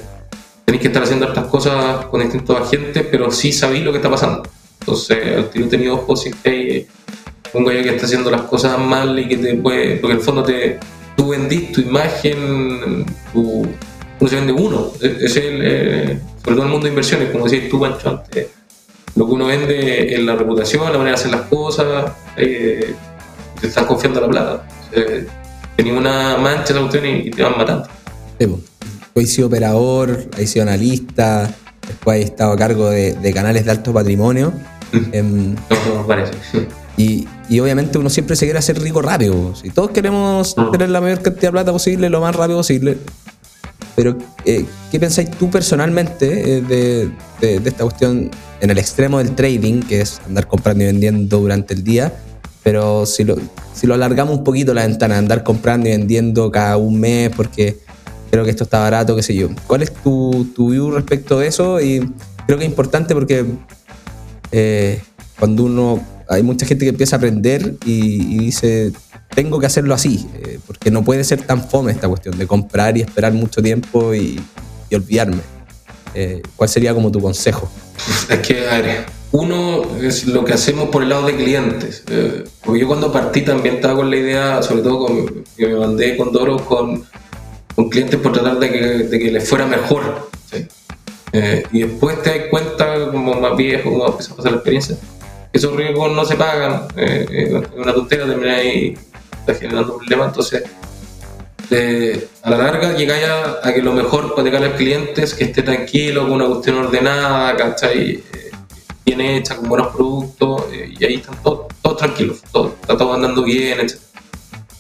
[0.64, 4.12] tenéis que estar haciendo estas cosas con distintos agentes, pero sí sabéis lo que está
[4.12, 4.44] pasando.
[4.82, 6.86] Entonces, al tiro tenido ojos estáis
[7.52, 9.96] un gallo que está haciendo las cosas mal y que te puede.
[9.96, 10.78] Porque en el fondo te,
[11.16, 13.66] tú vendís tu imagen, tu,
[14.20, 14.92] uno se vende uno.
[15.02, 18.10] Ese es el, eh, sobre todo en el mundo de inversiones, como decías tú, Pancho,
[18.10, 18.48] antes.
[19.16, 22.94] Lo que uno vende es la reputación, la manera de hacer las cosas, eh,
[23.62, 24.68] te estás confiando la plata.
[24.92, 25.26] Eh,
[25.78, 27.88] tenés una mancha de cuestión y, y te van matando.
[28.40, 28.48] Sí.
[29.14, 31.50] Tú has sido operador, has sido analista,
[31.88, 34.52] después has estado a cargo de, de canales de alto patrimonio.
[35.14, 36.34] Em, No, no parece.
[36.98, 39.54] Y, y obviamente uno siempre se quiere hacer rico rápido.
[39.56, 40.72] Si todos queremos Mm.
[40.72, 42.98] tener la mayor cantidad de plata posible, lo más rápido posible.
[43.96, 47.10] Pero, eh, ¿qué pensáis tú personalmente eh, de,
[47.42, 48.30] de- de esta cuestión
[48.62, 52.14] en el extremo del trading, que es andar comprando y vendiendo durante el día?
[52.64, 53.36] Pero si lo,
[53.74, 57.78] si lo alargamos un poquito la ventana, andar comprando y vendiendo cada un mes porque
[58.32, 59.50] creo que esto está barato, qué sé yo.
[59.68, 61.80] ¿Cuál es tu, tu view respecto de eso?
[61.80, 62.00] Y
[62.48, 63.46] creo que es importante porque
[64.52, 65.02] eh,
[65.40, 68.92] cuando uno hay mucha gente que empieza a aprender y, dice
[69.34, 72.98] tengo que hacerlo así eh, porque no puede ser tan fome esta cuestión de comprar
[72.98, 74.40] y esperar mucho tiempo y,
[74.94, 75.42] olvidarme
[76.14, 77.70] Eh, ¿cuál sería como tu consejo?
[78.30, 82.06] Es que, a ver, uno es lo que hacemos por el lado de clientes.
[82.10, 86.16] Eh, yo cuando partí también estaba con la idea, sobre todo con, que me mandé
[86.16, 87.04] con Doro, con
[87.76, 90.30] con clientes por tratar de que, de que les fuera mejor.
[91.72, 94.98] y después te das cuenta, como más viejo, como empieza a pasar la experiencia,
[95.58, 96.88] esos riesgos no se pagan.
[96.96, 98.98] Eh, eh, una tontera, termina ahí
[99.60, 100.30] generando problemas.
[100.30, 100.64] Entonces,
[102.44, 105.46] a la larga llegáis a, a que lo mejor para llegar al cliente es que
[105.46, 108.24] esté tranquilo, con una cuestión ordenada, ¿cachai?
[108.34, 108.52] Eh,
[109.06, 113.14] bien hecha, con buenos productos, eh, y ahí están todos, todos tranquilos, todo, está todo
[113.14, 113.98] andando bien, etc.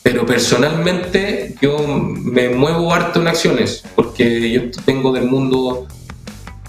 [0.03, 5.87] Pero personalmente yo me muevo harto en acciones, porque yo vengo del mundo,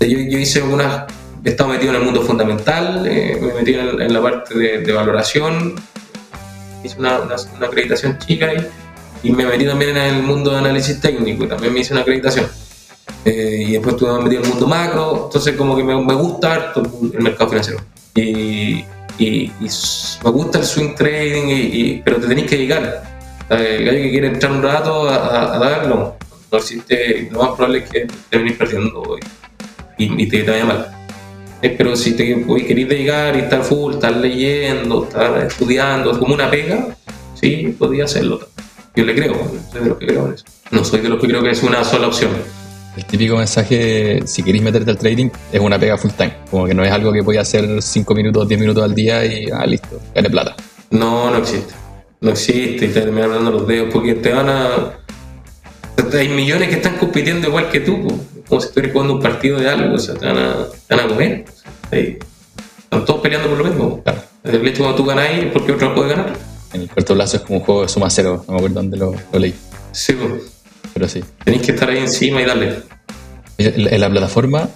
[0.01, 1.05] yo, yo hice unas,
[1.47, 5.77] he estado metido en el mundo fundamental, eh, me metí en, la parte de, valoración,
[6.83, 11.01] hice una, una, acreditación chica y, y me metí también en el mundo de análisis
[11.01, 12.49] técnico, y también me hice una acreditación.
[13.25, 16.53] Eh, y después estuve metido en el mundo macro, entonces como que me, me gusta
[16.53, 16.83] harto
[17.15, 17.81] el mercado financiero.
[18.17, 18.85] Y,
[19.17, 19.53] y-
[20.25, 23.05] me gusta el swing trading, pero te tenés que dedicar.
[23.51, 26.17] Eh, El gallo que quiere entrar un rato a, darlo,
[26.51, 29.17] no existe, lo más probable es que te venís perdiendo
[29.97, 30.96] y, te vaya mal.
[31.63, 36.19] Eh, pero si te hoy querés dedicar y estar full, estar leyendo, estar estudiando, es
[36.19, 36.97] como una pega,
[37.35, 38.41] sí, podría hacerlo.
[38.95, 39.35] Yo le creo,
[39.73, 40.45] soy de los que creo en eso.
[40.71, 42.31] No soy de los que creo que es una sola opción.
[42.97, 46.33] El típico mensaje, si queréis meterte al trading, es una pega full time.
[46.51, 49.51] Como que no es algo que podía hacer 5 minutos, 10 minutos al día y
[49.51, 50.57] ah, listo, gane plata.
[50.91, 51.75] No, no existe.
[52.23, 54.99] No existe y te terminan dando los dedos porque te van a.
[56.15, 58.19] Hay millones que están compitiendo igual que tú, po.
[58.49, 60.57] Como si estuvieras jugando un partido de algo, o sea, te van a,
[60.87, 61.45] te van a comer.
[61.91, 62.19] Ahí
[62.79, 64.03] están todos peleando por lo mismo.
[64.03, 64.21] Claro.
[64.45, 66.33] El hecho cuando tú ganas es porque otro puede ganar.
[66.73, 68.97] En el corto plazo es como un juego de suma cero, no me acuerdo dónde
[68.97, 69.55] lo, lo leí,
[69.93, 70.29] Sí, po.
[70.93, 71.23] pero sí.
[71.45, 72.83] tenéis que estar ahí encima y darle.
[73.59, 74.69] En, en la plataforma,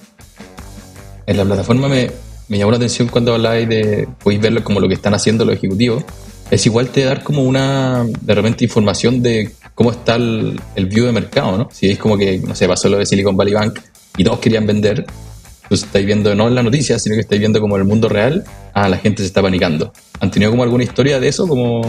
[1.27, 2.11] en la plataforma me,
[2.49, 5.55] me llamó la atención cuando habláis de, podéis verlo como lo que están haciendo los
[5.57, 6.05] ejecutivos.
[6.51, 11.07] Es igual te dar como una, de repente, información de cómo está el, el view
[11.07, 11.69] de mercado, ¿no?
[11.73, 13.79] Si es como que, no sé, pasó lo de Silicon Valley Bank
[14.17, 15.07] y todos querían vender,
[15.63, 18.45] entonces estáis viendo no en las noticias, sino que estáis viendo como el mundo real,
[18.75, 19.93] ah, la gente se está panicando.
[20.19, 21.47] ¿Han tenido como alguna historia de eso?
[21.47, 21.83] Como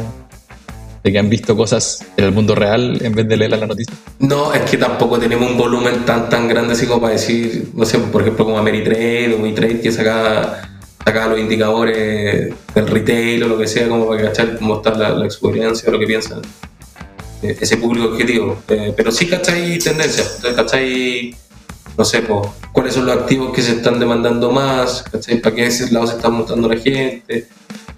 [1.03, 3.67] de que han visto cosas en el mundo real en vez de leerlas en la
[3.67, 3.95] noticia.
[4.19, 7.85] No, es que tampoco tenemos un volumen tan tan grande así como para decir, no
[7.85, 10.70] sé, por ejemplo, como Ameritrade o WeTrade que saca,
[11.03, 15.25] saca los indicadores del retail o lo que sea, como para cachar está la, la
[15.25, 16.41] experiencia o lo que piensan
[17.41, 18.57] eh, ese público objetivo.
[18.67, 21.35] Eh, pero sí cacháis tendencias, cacháis,
[21.97, 25.65] no sé, pues, cuáles son los activos que se están demandando más, cacháis para qué
[25.65, 27.47] ese lado se está montando la gente.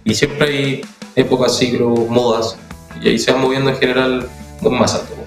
[0.06, 0.82] Y siempre hay
[1.16, 2.56] épocas, ciclos, modas,
[3.02, 4.30] y ahí se va moviendo en general
[4.62, 5.23] más alto.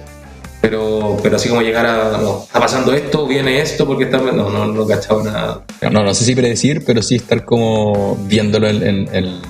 [0.69, 4.51] Pero, pero así como llegar a, no, está pasando esto, viene esto, porque está, no,
[4.51, 5.63] no, no he cachado nada.
[5.93, 8.83] No, no sé si predecir, pero sí estar como viéndolo en,
[9.15, 9.41] en-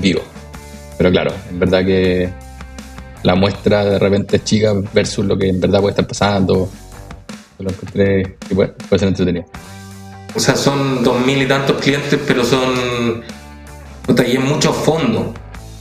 [0.00, 0.22] vivo.
[0.98, 2.28] Pero claro, en verdad que
[3.22, 6.68] la muestra de repente es chica versus lo que en verdad puede estar pasando.
[7.58, 9.44] Yo Lo encontré que puede, puede ser entretenido.
[10.34, 13.22] O sea, son dos mil y tantos clientes, pero son.
[14.04, 15.26] puta, y en muchos fondos.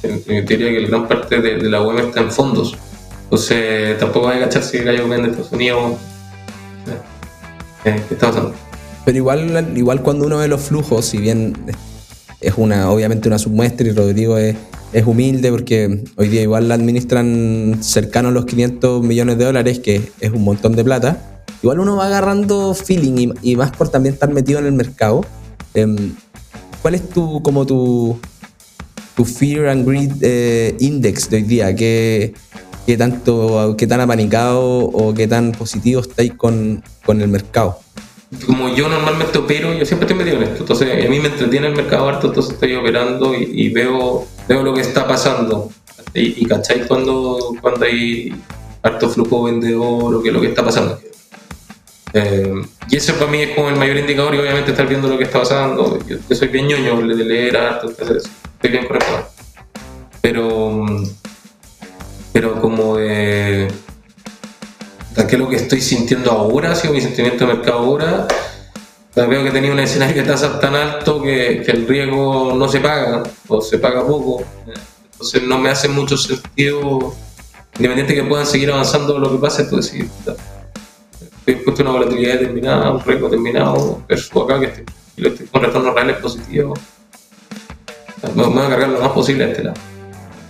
[0.04, 2.78] En- en teoría que la gran parte de, de la web está en fondos.
[3.36, 5.98] Entonces, tampoco hay que cachar si el gallo en Estados Unidos.
[7.84, 8.54] ¿Qué está pasando?
[9.04, 11.54] Pero igual, igual cuando uno ve los flujos, si bien
[12.40, 14.56] es una, obviamente una submuestra y Rodrigo es,
[14.94, 19.80] es humilde porque hoy día igual la administran cercano a los 500 millones de dólares,
[19.80, 24.14] que es un montón de plata, igual uno va agarrando feeling y, más por también
[24.14, 25.26] estar metido en el mercado.
[25.74, 26.16] Em,
[26.82, 28.18] ¿Cuál es tu, como tu
[29.26, 31.76] Fear and Greed eh, Index de hoy día?
[31.76, 32.34] ¿Qué,
[32.86, 37.80] qué tanto, qué tan apanicado o qué tan positivo estáis con, con el mercado?
[38.46, 41.68] como yo normalmente opero, yo siempre estoy metido en esto, entonces a mí me entretiene
[41.68, 45.70] el mercado harto, entonces estoy operando y, y veo, veo lo que está pasando.
[46.14, 48.34] Y, y cachai cuando, cuando hay
[48.82, 51.00] harto flujo vendedor o que lo que está pasando.
[52.14, 52.54] Eh,
[52.90, 55.26] y eso para mí es como el mayor indicador y obviamente estar viendo lo que
[55.26, 56.00] está pasando.
[56.08, 59.28] Yo, yo soy bien ñoño de leer harto, entonces estoy bien conectado.
[60.22, 60.86] Pero,
[62.36, 63.70] pero como de
[65.16, 68.28] qué es lo que estoy sintiendo ahora, ha sido mi sentimiento de mercado ahora.
[69.16, 73.24] Veo que tenía un escenario de tasas tan alto que, el riesgo no se paga
[73.48, 74.44] o se paga poco.
[75.14, 77.16] Entonces no me hace mucho sentido,
[77.78, 80.36] independiente que puedan seguir avanzando lo que pase, decir, puta,
[81.22, 85.94] estoy expuesto a una volatilidad determinada, un riesgo determinado, versus acá que estoy, con retornos
[85.94, 86.78] reales positivos.
[88.36, 89.95] Me voy a cargar lo más posible a este lado.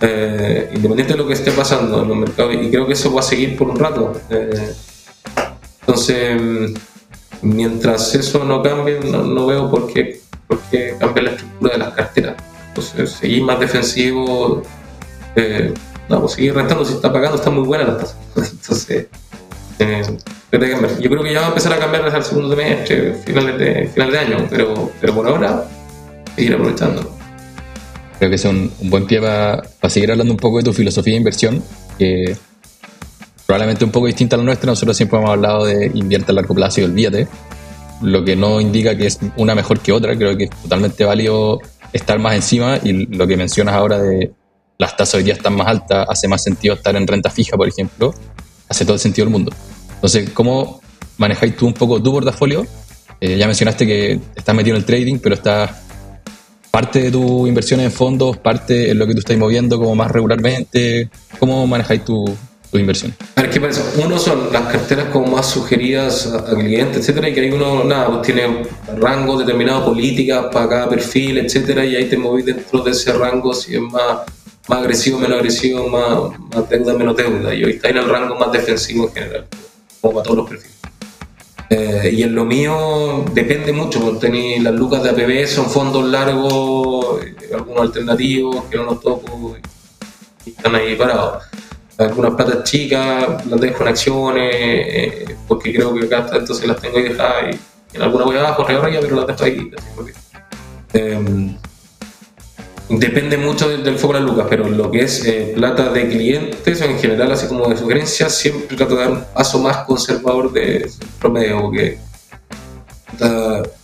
[0.00, 3.20] Eh, independiente de lo que esté pasando en los mercados, y creo que eso va
[3.20, 4.12] a seguir por un rato.
[4.30, 4.72] Eh,
[5.80, 6.74] entonces, mm,
[7.42, 11.94] mientras eso no cambie, no, veo por qué, por qué cambiar la estructura de las
[11.94, 12.36] carteras.
[12.68, 14.62] Entonces, seguir más defensivo,
[15.34, 15.72] eh,
[16.08, 18.16] pues seguir rentando, si está pagando, está muy buena la tasa.
[18.36, 19.06] Entonces,
[19.78, 20.02] Eh,
[21.00, 23.88] yo creo que ya va a empezar a cambiar desde el segundo semestre, finales de,
[23.88, 25.64] final de año, pero, pero por ahora
[26.34, 27.15] seguir aprovechando.
[28.18, 31.18] Creo que es un, buen pie para seguir hablando un poco de tu filosofía de
[31.18, 31.62] inversión,
[31.98, 32.36] que
[33.46, 34.70] probablemente un poco distinta a la nuestra.
[34.70, 37.28] Nosotros siempre hemos hablado de invierte a largo plazo y olvídate,
[38.02, 40.16] lo que no indica que es una mejor que otra.
[40.16, 41.60] Creo que es totalmente válido
[41.92, 44.32] estar más encima y lo que mencionas ahora de
[44.78, 47.68] las tasas hoy día están más altas, hace más sentido estar en renta fija, por
[47.68, 48.14] ejemplo,
[48.68, 49.52] hace todo el sentido del mundo.
[49.94, 50.80] Entonces, ¿cómo
[51.16, 52.66] manejáis tú un poco tu portafolio?
[53.20, 55.70] Eh, ya mencionaste que estás metido en el trading, pero estás
[56.76, 60.10] parte de tus inversiones en fondos, parte en lo que tú estás moviendo como más
[60.10, 61.08] regularmente.
[61.38, 62.26] ¿Cómo manejáis tu,
[62.70, 63.14] tu inversión?
[63.34, 63.82] A ver, ¿qué pasa?
[64.04, 68.08] Uno son las carteras como más sugeridas a, clientes, etcétera, y que ahí uno, nada,
[68.08, 68.64] pues tiene
[68.94, 73.54] rango determinado, políticas para cada perfil, etcétera, y ahí te movís dentro de ese rango
[73.54, 74.18] si es más
[74.68, 77.54] más agresivo, menos agresivo, más, más deuda, menos deuda.
[77.54, 79.46] Y hoy está en el rango más defensivo en general,
[80.02, 80.75] como para todos los perfiles.
[81.68, 86.04] Eh, y en lo mío depende mucho, porque tenéis las lucas de APB, son fondos
[86.04, 89.56] largos, eh, algunos alternativos que no los toco
[90.44, 91.42] y están ahí parados.
[91.98, 96.98] Algunas platas chicas las dejo en acciones, eh, porque creo que acá entonces las tengo
[96.98, 97.56] ahí dejadas
[97.92, 99.72] y en alguna voy abajo, arriba, pero las dejo ahí.
[99.76, 101.56] Así,
[102.88, 106.80] Depende mucho del, foco de las lucas, pero lo que es eh, plata de clientes
[106.80, 110.88] en general, así como de sugerencias, siempre trato de dar un paso más conservador de
[111.18, 111.98] promedio, porque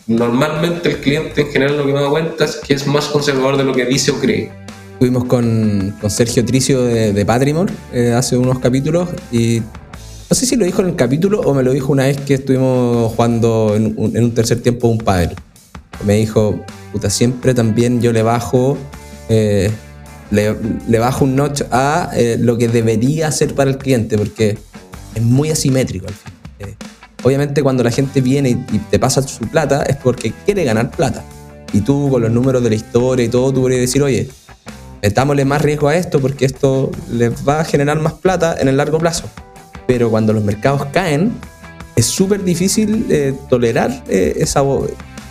[0.07, 3.57] normalmente el cliente en general lo que me da cuenta es que es más conservador
[3.57, 4.50] de lo que dice o cree.
[4.92, 9.61] Estuvimos con, con Sergio Tricio de, de Patrimon eh, hace unos capítulos y
[10.30, 12.34] no sé si lo dijo en el capítulo o me lo dijo una vez que
[12.34, 15.34] estuvimos jugando en un, en un tercer tiempo un pádel.
[16.07, 16.64] Me dijo,
[17.09, 18.76] siempre también yo le bajo,
[19.28, 19.70] eh,
[20.30, 24.59] le, bajo un notch a eh, lo que debería hacer para el cliente, porque
[25.14, 26.32] es muy asimétrico al fin.
[26.61, 26.74] Eh,
[27.22, 31.24] obviamente cuando la gente viene y, te pasa su plata es porque quiere ganar plata.
[31.72, 34.28] Y tú con los números de la historia y todo, tú podrías decir, oye,
[35.01, 38.76] metámosle más riesgo a esto porque esto les va a generar más plata en el
[38.76, 39.24] largo plazo.
[39.86, 41.32] Pero cuando los mercados caen,
[41.97, 43.07] es súper difícil
[43.49, 44.62] tolerar esa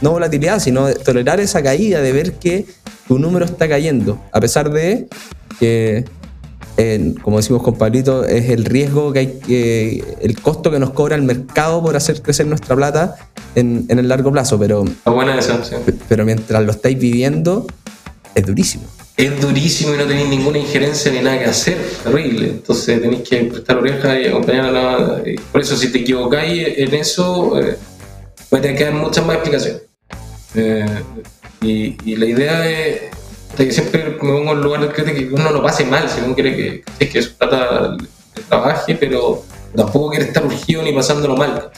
[0.02, 2.66] no volatilidad, sino tolerar esa caída, de ver que
[3.08, 5.08] tu número está cayendo, a pesar de
[5.60, 6.06] que,
[7.22, 11.16] como decimos con Pablito, es el riesgo que hay que, el costo que nos cobra
[11.16, 13.16] el mercado por hacer crecer nuestra plata
[13.56, 15.38] en, el largo plazo, pero, buena
[16.08, 17.68] pero mientras lo estáis viviendo,
[18.34, 18.86] es durísimo.
[19.18, 22.48] Es durísimo y no tenéis ninguna injerencia ni nada que hacer, terrible.
[22.48, 25.24] Entonces tenéis que prestar oreja y acompañar a la...
[25.52, 27.78] Por eso si te equivocáis en eso, eh,
[28.50, 29.91] puede quedar muchas más explicaciones.
[30.56, 31.04] Eh,
[31.62, 33.12] y, la idea es
[33.56, 36.34] que siempre me pongo en lugar del cliente que uno lo pase mal, si uno
[36.34, 37.98] quiere que, es que su plata
[38.50, 39.44] trabaje, pero
[39.76, 41.70] tampoco quiere estar urgido ni pasándolo mal.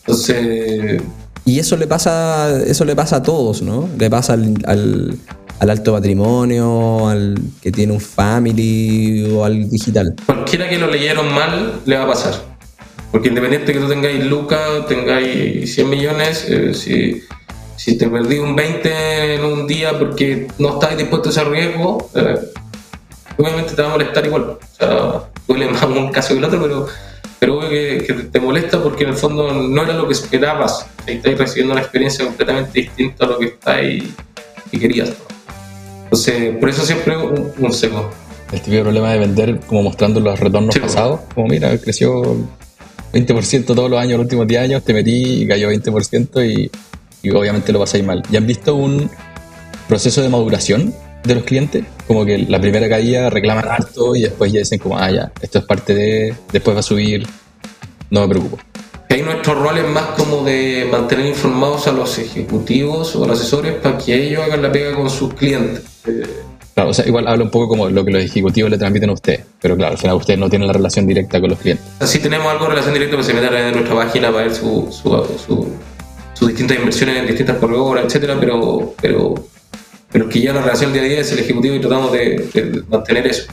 [0.00, 1.02] Entonces.
[1.44, 3.88] Y eso le pasa, eso le pasa a todos, ¿no?
[3.98, 10.14] Le pasa al, al, alto patrimonio, al que tiene un family o al digital.
[10.26, 12.34] Cualquiera que lo leyeron mal le va a pasar.
[13.10, 17.22] Porque independiente que tú tengáis lucas, tengáis 100 millones, eh, si
[17.78, 22.10] si te perdí un 20 en un día porque no estás dispuesto a ese riesgo,
[22.12, 22.36] eh,
[23.36, 24.42] obviamente te va a molestar igual.
[24.42, 26.86] O sea, duele más un caso que el otro, pero,
[27.38, 30.86] pero que, que, te molesta porque en el fondo no era lo que esperabas.
[31.06, 34.12] Estás recibiendo una experiencia completamente distinta a lo que estás y,
[34.76, 35.12] querías.
[36.02, 38.10] Entonces, por eso siempre un, un seco.
[38.50, 42.36] El típico problema de vender como mostrando los retornos pasados, como mira, creció
[43.12, 46.70] 20% todos los años, los últimos 10 años, te metí y cayó 20% y
[47.22, 48.22] y obviamente lo pasáis mal.
[48.30, 49.10] ¿Ya han visto un
[49.88, 50.94] proceso de maduración
[51.24, 51.84] de los clientes?
[52.06, 55.58] Como que la primera caída reclaman harto y después ya dicen como, ah, ya, esto
[55.58, 57.26] es parte de, después va a subir,
[58.10, 58.58] no me preocupo.
[59.10, 63.40] Ahí nuestro rol es más como de mantener informados a los ejecutivos o a los
[63.40, 65.82] asesores para que ellos hagan la pega con sus clientes.
[66.74, 69.14] Claro, o sea, igual habla un poco como lo que los ejecutivos le transmiten a
[69.14, 71.84] ustedes, pero claro, al final ustedes no tienen la relación directa con los clientes.
[72.04, 74.88] Sí tenemos algo de relación directa, pero se meten en nuestra página para ver su,
[74.92, 75.68] su
[76.38, 79.34] sus distintas inversiones en distintas corredoras, etcétera, pero, pero,
[80.12, 83.26] pero que ya la relación día a día es el ejecutivo y tratamos de, mantener
[83.26, 83.50] eso.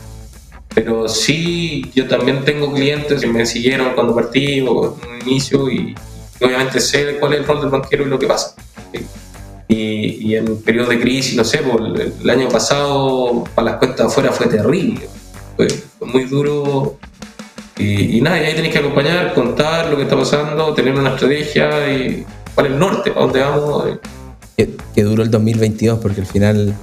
[0.73, 5.69] Pero sí, yo también tengo clientes que me siguieron cuando partí o en un inicio
[5.71, 5.95] y,
[6.39, 8.53] obviamente sé cuál es el rol del banquero y lo que pasa.
[9.67, 14.07] Y, y, en periodos de crisis, no sé, pues, el, año pasado para las cuentas
[14.07, 15.07] afuera fue terrible,
[15.55, 15.67] fue,
[16.01, 16.99] muy duro.
[17.77, 21.15] Y, y, nada, y ahí tenéis que acompañar, contar lo que está pasando, tener una
[21.15, 22.25] estrategia y,
[22.57, 23.99] es el norte, para dónde vamos.
[24.55, 26.73] Que, duró el 2022, porque al final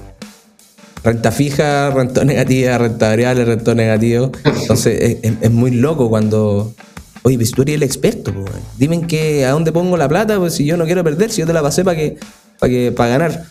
[1.02, 4.30] renta fija, renta negativa, renta variable, renta negativo.
[4.44, 6.74] Entonces es, muy loco cuando,
[7.22, 8.50] Oye, pues tú eres el experto, pues.
[8.76, 11.46] Dime que, a dónde pongo la plata, pues si yo no quiero perder, si yo
[11.46, 12.18] te la pasé para que,
[12.58, 13.44] para que, para ganar.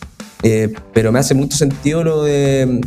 [0.43, 2.81] Eh, pero me hace mucho sentido lo de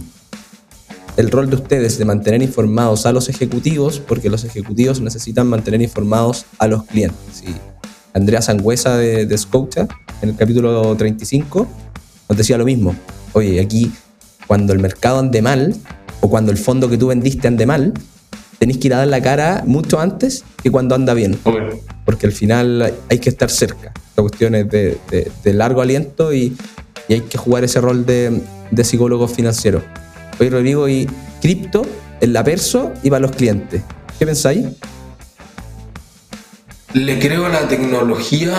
[1.17, 5.81] el rol de ustedes de mantener informados a los ejecutivos, porque los ejecutivos necesitan mantener
[5.83, 7.45] informados a los clientes.
[7.47, 7.55] Y
[8.15, 9.87] Andrea Sangüesa de, de Scotia,
[10.23, 11.67] en el capítulo 35,
[12.29, 12.95] nos decía lo mismo.
[13.33, 13.93] Oye, aquí,
[14.47, 15.75] cuando el mercado ande mal,
[16.21, 17.93] o cuando el fondo que tú vendiste ande mal,
[18.59, 21.37] tenéis que ir a dar la cara mucho antes que cuando anda bien.
[21.45, 21.81] Obvio.
[22.05, 23.93] Porque al final hay que estar cerca.
[24.17, 26.57] La cuestión es de, de- de largo aliento y,
[27.09, 28.41] y hay que jugar ese rol de,
[28.71, 29.83] de psicólogo financiero.
[30.39, 31.09] Oye, Rodrigo, y
[31.43, 31.83] cripto
[32.21, 33.83] en la perso y para los clientes.
[34.19, 34.67] ¿Qué pensáis?
[36.95, 38.55] Le creo a la tecnología,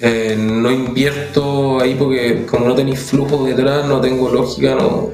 [0.00, 5.10] eh, no invierto ahí porque como no tenéis flujo detrás, no tengo lógica, no,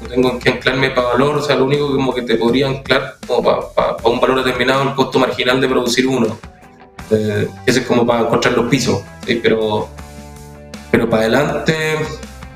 [0.00, 2.36] no tengo en qué anclarme para valor, o sea, lo único que como que te
[2.36, 6.38] podría anclar como para un valor determinado el costo marginal de producir uno.
[7.10, 9.38] Eh, ese es como para encontrar los pisos, ¿sí?
[9.42, 9.86] pero,
[10.90, 11.74] pero para adelante,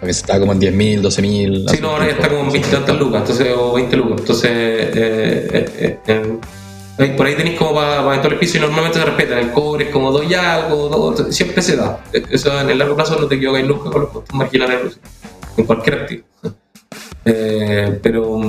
[0.01, 1.69] A veces estaba como en 10.000, 12.000.
[1.69, 4.51] sí, no, ahora ya está como en 20 tantas lucas, entonces, o 20 lucas, entonces
[4.51, 5.99] eh,
[7.17, 9.85] por ahí tenéis como para, para entrar el piso y normalmente se respetan, el cobre
[9.85, 13.37] es como dos y algo, siempre se da, eso en el largo plazo no te
[13.37, 14.99] equivocáis nunca con los costos marginales
[15.57, 16.25] en cualquier activo.
[17.25, 18.41] Eh, pero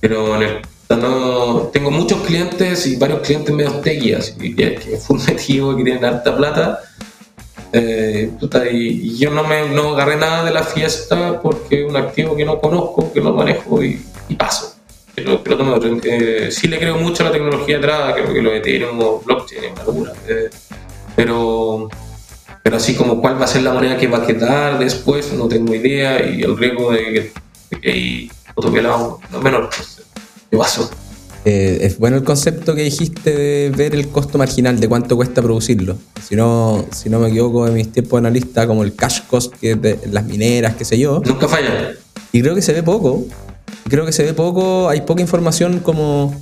[0.00, 4.96] pero en el- no, tengo muchos clientes y varios clientes medio tequias y que, que
[4.98, 6.80] full metido que tienen harta plata
[7.72, 8.30] eh,
[8.70, 12.44] y, yo no me no agarré nada de la fiesta porque es un activo que
[12.44, 14.02] no conozco, que no manejo y
[14.36, 14.71] paso.
[15.14, 15.98] Pero, pero otro.
[16.04, 19.20] Eh, sí le creo mucho a la tecnología atrás, creo que lo de Ethereum o
[19.24, 20.12] blockchain es una locura.
[20.28, 20.50] eh,
[21.14, 21.88] pero,
[22.62, 25.48] pero así como cuál va a ser la moneda que va a quedar después, no
[25.48, 27.32] tengo idea y el riesgo de que,
[27.82, 29.68] de hay otro pelado no menor.
[30.50, 30.90] Yo paso.
[31.44, 35.42] Eh, es bueno el concepto que dijiste de ver el costo marginal, de cuánto cuesta
[35.42, 35.98] producirlo.
[36.22, 39.52] Si no, si no me equivoco, en mis tiempos de analista, como el cash cost,
[39.54, 41.20] que de las mineras, qué sé yo.
[41.24, 41.92] Nunca falla.
[42.32, 43.24] Y creo que se ve poco.
[43.88, 46.34] Creo que se ve poco, hay poca información como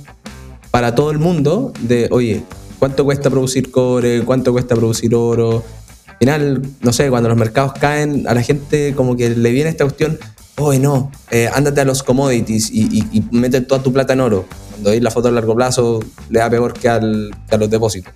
[0.71, 2.43] para todo el mundo de, oye,
[2.79, 4.21] ¿cuánto cuesta producir cobre?
[4.23, 5.63] ¿Cuánto cuesta producir oro?
[6.07, 9.69] Al final, no sé, cuando los mercados caen, a la gente como que le viene
[9.69, 10.17] esta cuestión,
[10.57, 14.21] oye, no, eh, ándate a los commodities y, y, y mete toda tu plata en
[14.21, 14.45] oro.
[14.71, 17.69] Cuando veis la foto a largo plazo, le da peor que, al, que a los
[17.69, 18.13] depósitos.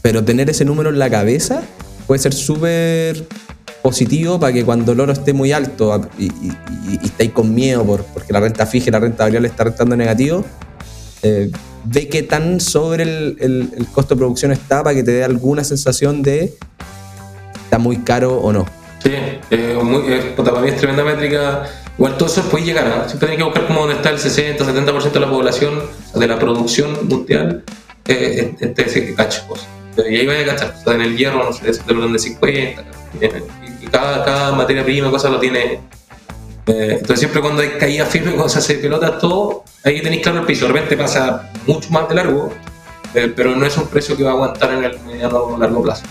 [0.00, 1.62] Pero tener ese número en la cabeza
[2.06, 3.26] puede ser súper
[3.82, 6.52] positivo para que cuando el oro esté muy alto y, y,
[6.90, 9.96] y- estáis con miedo por, porque la renta fija y la renta variable está rentando
[9.96, 10.44] negativo,
[11.22, 11.50] eh,
[11.84, 15.24] ve qué tan sobre el, el- el costo de producción está para que te dé
[15.24, 16.54] alguna sensación de
[17.64, 18.66] está muy caro o no.
[19.02, 19.12] Sí,
[19.50, 21.64] eh, muy, eh, para mí es tremenda métrica.
[21.96, 23.04] Igual todo eso puede llegar, ¿ah?
[23.06, 25.80] siempre tienes que buscar como dónde está el 60, 70% de la población,
[26.14, 27.62] de la producción mundial,
[28.06, 29.42] eh, este ese cacho.
[29.48, 29.60] pues.
[30.10, 32.84] Y ahí vaya a cachar, o sea, en el hierro, no sé, orden de 50,
[33.20, 35.80] eh, y, y cada, cada materia prima, cosa lo tiene.
[36.66, 40.40] eh, entonces siempre cuando hay caída firme, cuando se hace pelotas, todo, ahí tenéis claro
[40.40, 40.66] el piso.
[40.66, 42.52] De repente pasa mucho más de largo,
[43.14, 45.82] eh, pero no es un precio que va a aguantar en el mediano o largo
[45.82, 46.02] plazo.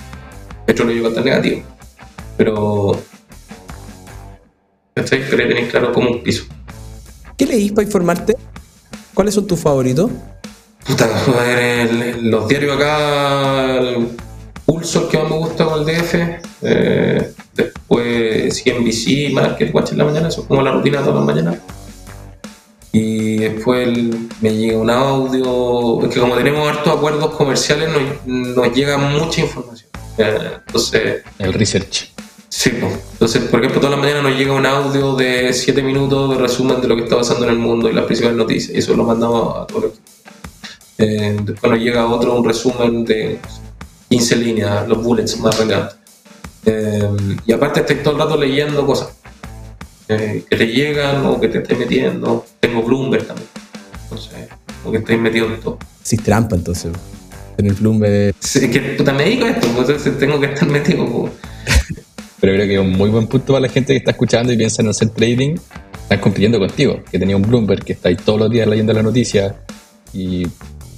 [0.66, 1.62] Petróleo llegó a estar negativo.
[2.38, 2.92] Pero.
[4.96, 5.24] ¿Cachai?
[5.30, 6.44] Pero tenéis claro como un piso.
[7.38, 8.36] ¿Qué leís para informarte?
[9.14, 10.12] ¿Cuáles son tus favoritos?
[10.86, 11.08] Puta,
[11.38, 14.10] ver, el- el- los diarios acá, el
[14.66, 16.42] Pulso, el que más me gusta con el DF.
[16.62, 21.18] Eh, después CNBC, Market Watch en la mañana, eso es como la rutina de todas
[21.18, 21.58] las mañanas.
[22.92, 28.56] Y después el- me llega un audio, es que como tenemos hartos acuerdos comerciales, nos,
[28.56, 29.88] nos llega mucha información.
[30.18, 32.10] Eh, entonces, El research.
[32.52, 32.94] Sí, pues.
[33.14, 36.82] entonces, por ejemplo, todas las mañanas nos llega un audio de 7 minutos de resumen
[36.82, 39.04] de lo que está pasando en el mundo y las principales noticias, y eso lo
[39.04, 40.14] mandamos a todos los equipos.
[40.98, 43.40] Eh, después nos llega otro, un resumen de
[44.10, 45.99] 15 líneas, los bullets más relevantes.
[46.66, 47.10] Eh,
[47.46, 49.10] y aparte, estoy todo el rato leyendo cosas
[50.08, 52.46] eh, que te llegan o que te estés metiendo.
[52.60, 53.48] Tengo Bloomberg también,
[54.04, 54.34] entonces,
[54.82, 55.78] como que estoy metido en todo.
[56.04, 56.92] Si trampa, entonces.
[57.58, 58.36] En el Bloomberg.
[58.40, 61.06] Sí, que puta, me dedico a esto, entonces tengo que estar metido.
[62.40, 64.58] Pero creo que es un muy buen punto para la gente que está escuchando y
[64.58, 65.58] piensa en hacer trading.
[66.04, 69.58] Están compitiendo contigo, que tenía un Bloomberg, que estáis todos los días leyendo la noticia.
[70.14, 70.48] Y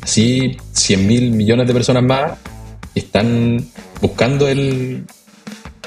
[0.01, 2.37] así 100 mil millones de personas más
[2.95, 3.65] están
[3.99, 5.05] buscando el,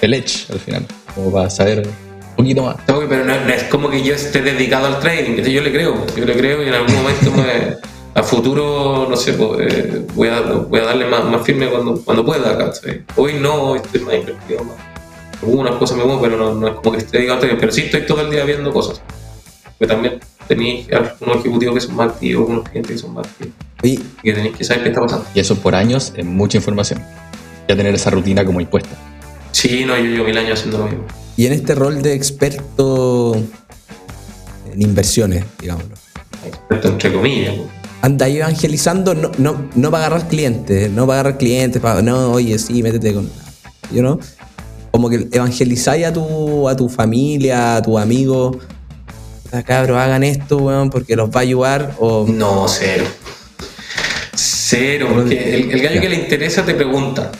[0.00, 2.76] el edge al final, como para saber un poquito más.
[2.88, 6.06] No, pero no, no es como que yo esté dedicado al trading, yo le creo,
[6.16, 10.28] yo le creo y en algún momento me- a futuro, no sé, pues, eh, voy,
[10.28, 12.56] a, voy a darle más, más firme cuando, cuando pueda.
[12.56, 13.02] ¿cachai?
[13.16, 14.62] Hoy no, hoy estoy más invertido.
[14.62, 14.76] Más.
[15.42, 17.72] Algunas cosas me muevo, pero no, no es como que esté dedicado al trading, pero
[17.72, 19.02] sí estoy todo el día viendo cosas.
[19.80, 20.86] Que también tenéis
[21.20, 23.52] unos ejecutivos que son más activos, unos clientes que son más activos.
[23.82, 25.26] Y que tenéis que saber qué está pasando.
[25.34, 27.02] Y eso por años es mucha información.
[27.68, 28.90] Ya tener esa rutina como impuesta.
[29.54, 31.04] Sí, no, yo llevo mil años haciendo lo mismo.
[31.36, 33.36] y en este rol de experto
[34.72, 35.94] en inversiones, digámoslo,
[36.44, 37.54] Experto entre comillas.
[37.56, 37.68] pues.
[38.02, 42.58] anda evangelizando, no, no, no para agarrar clientes, no para agarrar clientes, para, no, oye,
[42.58, 43.30] sí, métete con.
[43.92, 44.18] You know?
[44.90, 48.56] Como que evangelizáis a tu, a tu familia, a tus amigos.
[49.44, 51.94] "Puta, Cabros, hagan esto, weón, porque los va a ayudar.
[52.00, 53.04] O, No, cero.
[54.34, 57.30] Cero, porque el, el gallo que le interesa te pregunta.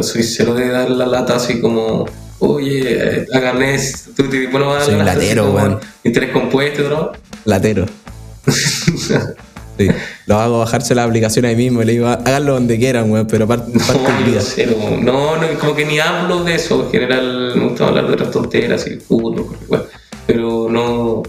[0.00, 2.06] Soy cero de dar la lata así como,
[2.38, 4.10] oye, hagan esto.
[4.16, 5.80] Tú te bueno, a dar la latero, weón.
[6.04, 7.12] Interés compuesto, ¿no?
[7.44, 7.86] latero.
[9.78, 9.88] Sí,
[10.26, 13.48] los hago bajarse la aplicación ahí mismo y le digo, háganlo donde quieran, weón, pero
[13.48, 14.76] parte, parte No, cero.
[15.00, 16.84] No, no, como que ni hablo de eso.
[16.84, 19.84] En general, me gusta hablar de otras tonteras y fútbol, bueno,
[20.26, 21.22] pero no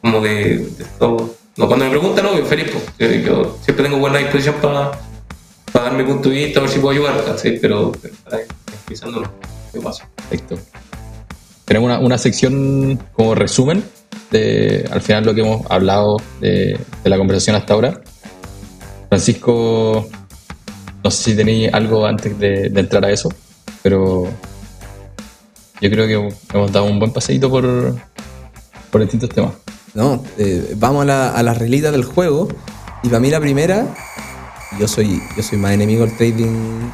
[0.00, 1.36] como de, de todo.
[1.56, 2.66] No, cuando me preguntan, no, yo feliz.
[2.72, 2.84] pues.
[2.98, 4.90] Yo, yo siempre tengo buena disposición para
[5.72, 7.58] dar mi punto de vista, a ver si puedo ayudar, ¿cachai?
[7.60, 8.38] Pero, pero para
[9.10, 9.22] no.
[9.72, 10.08] ¿Qué pasa?
[10.16, 10.58] Perfecto.
[11.64, 13.84] Tenemos una, una sección como resumen
[14.30, 18.00] de al final lo que hemos hablado de, de la conversación hasta ahora.
[19.08, 20.08] Francisco,
[21.04, 23.28] no sé si tenéis algo antes de, de entrar a eso,
[23.82, 24.24] pero
[25.80, 27.94] yo creo que hemos dado un buen paseíto por,
[28.90, 29.52] por distintos temas.
[29.94, 32.48] No, eh, vamos a, la- a las reglitas del juego.
[33.02, 33.86] Y para mí la primera,
[34.78, 36.90] yo soy, yo soy más enemigo del trading.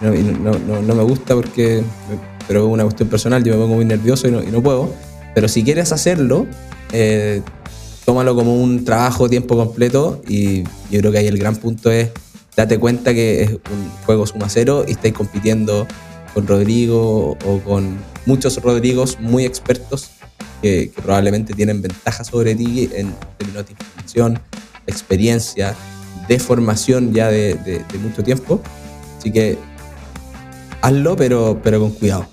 [0.00, 1.82] No, no, no- no me gusta porque,
[2.48, 4.92] pero es una cuestión personal, yo me pongo muy nervioso y no, y no puedo.
[5.34, 6.46] Pero si quieres hacerlo,
[6.92, 7.42] eh,
[8.04, 12.10] tómalo como un trabajo tiempo completo y yo creo que ahí el gran punto es
[12.56, 15.86] date cuenta que es un juego suma cero y estáis compitiendo
[16.34, 20.10] con Rodrigo o con muchos Rodrigos muy expertos
[20.62, 24.40] que, que probablemente tienen ventaja sobre ti en términos de información,
[24.86, 25.74] experiencia,
[26.30, 28.62] de formación ya de, de- de mucho tiempo.
[29.18, 29.58] Así que
[30.80, 32.26] hazlo, pero, pero con cuidado.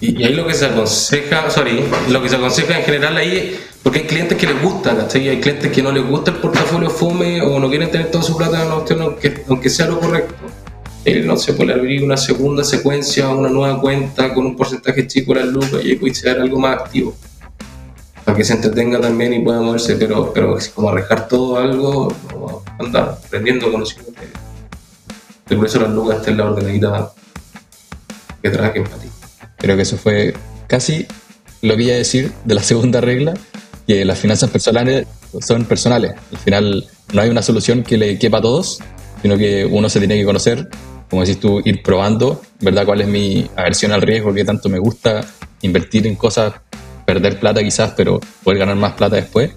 [0.00, 3.58] Y, y ahí lo que se aconseja, sorry, lo que se aconseja en general ahí,
[3.82, 5.28] porque hay clientes que les gusta, ¿cachai?
[5.28, 8.36] Hay clientes que no les gusta el portafolio fome o no quieren tener toda su
[8.36, 8.70] plata en
[9.02, 10.34] aunque, aunque sea lo correcto.
[11.04, 15.34] Eh, no se puede abrir una segunda secuencia, una nueva cuenta con un porcentaje chico
[15.34, 17.16] de las lucas y ahí ser algo más activo.
[18.30, 22.62] Para que se entretenga también y pueda moverse, pero, pero como arriesgar todo algo, no,
[22.78, 24.12] anda aprendiendo, conociendo.
[25.48, 27.10] que- Por eso las lucas están en la ordenadita
[28.40, 29.08] que trabajen para ti.
[29.58, 30.32] Creo que eso fue
[30.68, 31.08] casi
[31.60, 33.34] lo que iba a decir de la segunda regla,
[33.88, 35.08] que las finanzas personales
[35.40, 36.12] son personales.
[36.30, 38.78] Al final no hay una solución que le quepa a todos,
[39.22, 40.68] sino que uno se tiene que conocer,
[41.10, 42.86] como decís tú, ir probando, ¿verdad?
[42.86, 44.32] ¿Cuál es mi aversión al riesgo?
[44.32, 45.26] ¿Qué tanto me gusta
[45.62, 46.52] invertir en cosas,
[47.14, 49.50] perder plata quizás, pero poder ganar más plata después?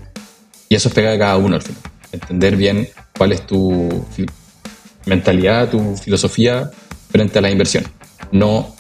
[0.70, 1.82] Y eso es pegar a cada uno al final.
[2.12, 4.06] Entender bien cuál es tu
[5.06, 6.72] mentalidad, tu filosofía
[7.12, 7.84] frente a la inversión.
[8.32, 8.74] No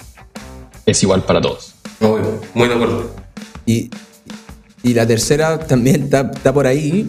[0.88, 1.74] es igual para todos.
[2.02, 3.16] Obvio, muy de acuerdo.
[3.68, 3.92] Y,
[4.82, 7.08] y la tercera también está, está por ahí,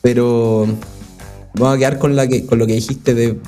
[0.00, 0.66] pero
[1.54, 3.38] vamos a quedar con, la que, con lo que dijiste de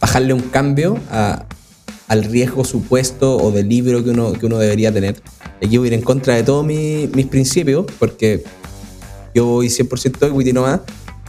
[0.00, 1.44] bajarle un cambio a-
[2.08, 5.16] al riesgo supuesto o del libro que uno, que uno debería tener.
[5.62, 8.44] Aquí voy a ir en contra de todos mi- mis principios, porque
[9.34, 10.80] yo voy 100% equity nomás,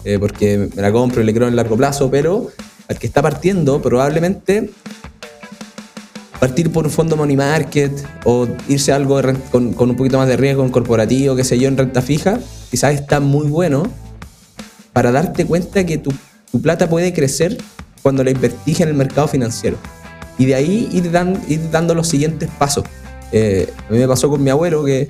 [0.03, 2.49] eh, porque me la compro y le creo en largo plazo, pero
[2.87, 4.69] al que está partiendo probablemente
[6.39, 7.91] partir por un fondo money market
[8.23, 11.43] o irse a algo de con, con un poquito más de riesgo en corporativo, qué
[11.43, 13.83] sé yo, en renta fija, quizás está muy bueno
[14.93, 16.11] para darte cuenta que tu,
[16.51, 17.57] tu plata puede crecer
[18.03, 19.77] cuando la invertís en el mercado financiero.
[20.37, 22.83] Y de ahí ir, dan- ir dando los siguientes pasos.
[23.31, 25.07] Eh, a mí me pasó con mi abuelo que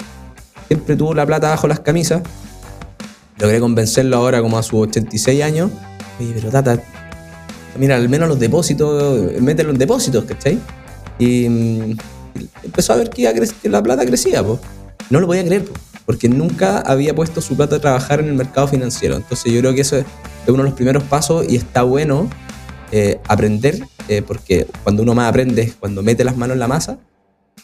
[0.68, 2.22] siempre tuvo la plata bajo las camisas.
[3.40, 5.70] Logré convencerlo ahora como a sus 86 años.
[6.20, 6.80] Oye, pero tata,
[7.78, 10.58] mira, al menos los depósitos, mételo en depósitos, ¿cachai?
[11.20, 11.98] Y, mm,
[12.64, 14.60] empezó a ver que, que la plata crecía, pues.
[15.10, 15.74] No lo podía creer, po,
[16.06, 19.16] porque nunca había puesto su plata a trabajar en el mercado financiero.
[19.16, 20.04] Entonces yo creo que eso es,
[20.46, 22.28] es uno de los primeros pasos y está bueno
[22.92, 26.68] eh, aprender, eh, porque cuando uno más aprende es cuando mete las manos en la
[26.68, 27.00] masa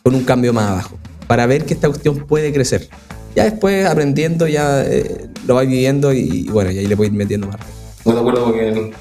[0.04, 0.98] con un cambio más abajo,
[1.28, 2.90] para ver que esta cuestión puede crecer.
[3.36, 7.12] Ya después aprendiendo, ya eh, lo vais viviendo y, y bueno, y ahí le puedes
[7.12, 7.58] ir metiendo más.
[8.06, 8.94] Muy de acuerdo porque.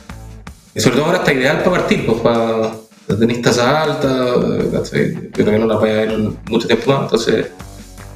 [0.77, 2.73] Sobre todo ahora está ideal para partir, pues para.
[3.19, 4.37] Tenéis tasa alta,
[4.73, 5.29] ¿cachai?
[5.35, 6.19] pero que no la vaya a ver
[6.49, 7.03] mucho tiempo más.
[7.03, 7.47] Entonces,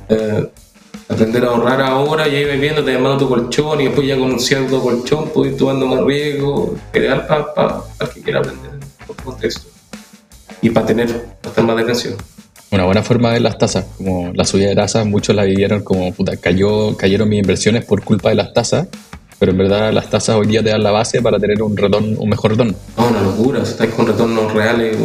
[0.08, 0.48] eh,
[1.08, 4.32] aprender a ahorrar ahora y ahí viendo, te llamando tu colchón y después ya con
[4.32, 6.76] un cierto colchón puedes ir tomando más riesgo.
[6.94, 8.72] Ideal para el que quiera aprender
[9.06, 9.68] por contexto
[10.60, 11.08] y para tener,
[11.40, 12.16] para estar más defensivo.
[12.70, 13.86] una buena forma de ver las tasas.
[13.96, 18.02] Como la subida de tasas, muchos la vivieron como, puta, cayó, cayeron mis inversiones por
[18.02, 18.88] culpa de las tasas,
[19.38, 22.18] pero en verdad las tasas hoy día te dan la base para tener un retorno,
[22.18, 22.74] un mejor retorno.
[22.96, 23.64] No, una locura.
[23.64, 24.96] Si estáis con retornos reales,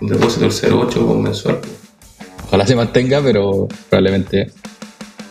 [0.00, 1.60] un depósito del 0,8 o mensual.
[2.48, 4.50] Ojalá se mantenga, pero probablemente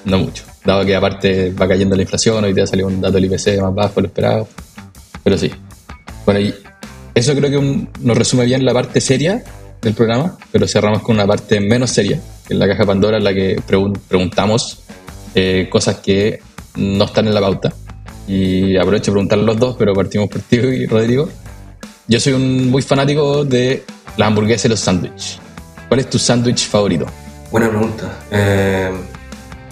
[0.05, 0.43] no mucho.
[0.63, 3.73] Dado que aparte va cayendo la inflación, hoy día salió un dato del IPC más
[3.73, 4.47] bajo de lo esperado.
[5.23, 5.51] Pero sí.
[6.25, 6.53] Bueno, y
[7.13, 9.43] eso creo que un- nos resume bien la parte seria
[9.81, 13.23] del programa, pero cerramos con una parte menos seria, que es la caja Pandora, en
[13.23, 14.79] la que pregun- preguntamos
[15.37, 16.39] eh, cosas que
[16.77, 17.73] no están en la pauta.
[18.27, 21.29] Y aprovecho de preguntarle a los dos, pero partimos por ti y Rodrigo.
[22.07, 23.83] Yo soy un muy fanático de
[24.17, 25.39] las hamburguesas y los sándwiches.
[25.95, 27.05] ¿Cuál es tu sándwich favorito?
[27.51, 28.19] Buena pregunta.
[28.29, 28.91] Eh,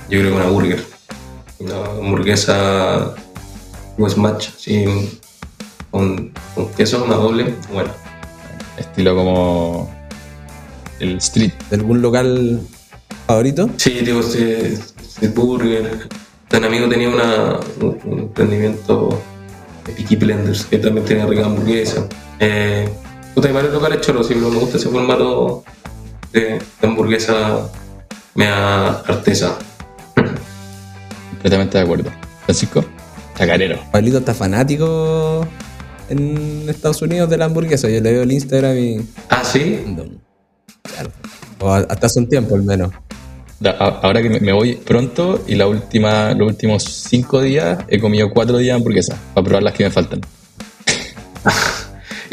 [0.07, 0.81] yo creo que una burger.
[1.59, 3.13] Una hamburguesa
[3.97, 4.85] West Match, sí,
[5.91, 7.53] con, con queso, una doble.
[7.73, 7.89] Bueno,
[8.77, 9.93] Estilo como
[11.01, 11.51] el street.
[11.69, 12.61] ¿De algún local
[13.27, 13.69] favorito?
[13.75, 16.07] sí, digo, este, este burger.
[16.53, 19.21] Un amigo tenía una, un, un emprendimiento
[19.85, 22.07] de Peaky Blenders que también tenía rica hamburguesa.
[22.39, 22.87] Eh,
[23.35, 25.65] puta, hay varios locales choros, sí, pero me gusta ese formato
[26.33, 26.41] de,
[26.81, 27.69] de hamburguesa
[28.35, 29.57] mea artesa.
[31.31, 32.09] Completamente de acuerdo.
[32.45, 32.83] Francisco,
[33.37, 33.79] chacarero.
[33.91, 35.45] Pablito está fanático
[36.09, 37.87] en Estados Unidos de la hamburguesa.
[37.89, 39.05] Yo le veo el Instagram y.
[39.29, 39.83] Ah, sí.
[40.83, 41.11] Claro.
[41.59, 42.91] O hasta hace un tiempo al menos.
[43.79, 48.57] Ahora que me- voy pronto y la última, los últimos cinco días he comido cuatro
[48.57, 50.19] días de hamburguesas para probar las que me faltan.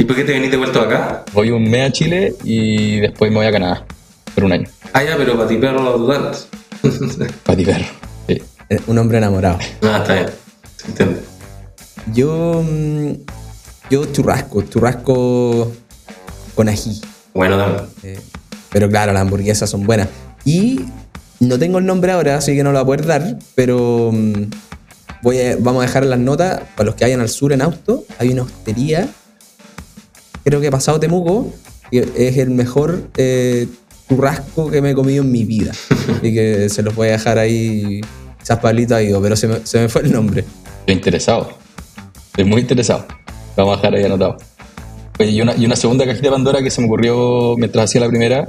[0.01, 1.25] ¿Y por qué te venís de vuelta acá?
[1.35, 3.85] Voy un mes a Chile y después me voy a Canadá
[4.35, 4.67] por un año.
[4.95, 6.49] Ah, ya, pero para ti perro no dudantes.
[7.45, 7.85] Pati perro.
[8.27, 8.41] Sí.
[8.87, 9.59] Un hombre enamorado.
[9.83, 10.27] ah, está bien.
[10.77, 11.21] Se entiende.
[12.15, 12.65] Yo.
[12.67, 13.13] mm,
[13.91, 15.71] Yo churrasco, churrasco
[16.55, 16.99] con ají.
[17.35, 17.81] Bueno, dame.
[18.03, 18.19] Eh,
[18.73, 20.09] pero claro, las hamburguesas son buenas.
[20.47, 20.81] Y
[21.41, 24.45] no tengo el nombre ahora, así que no lo voy a poder dar, pero mm,
[25.21, 28.05] voy a- vamos a dejar las notas, para los que vayan al sur en auto,
[28.19, 29.07] hay una hostería,
[30.45, 31.53] creo que pasado Temuco,
[31.91, 33.67] es el mejor eh,
[34.09, 35.73] churrasco que me he comido en mi vida.
[35.73, 38.01] Así que se los voy a dejar ahí,
[38.61, 40.45] Pablito ha ido, pero se me, se me fue el nombre.
[40.81, 41.53] Estoy interesado.
[42.27, 43.07] Estoy muy interesado.
[43.57, 44.39] Vamos a dejar ahí anotado.
[45.19, 48.01] Oye, y una, y una segunda cajita de Pandora que se me ocurrió mientras hacía
[48.01, 48.49] la primera.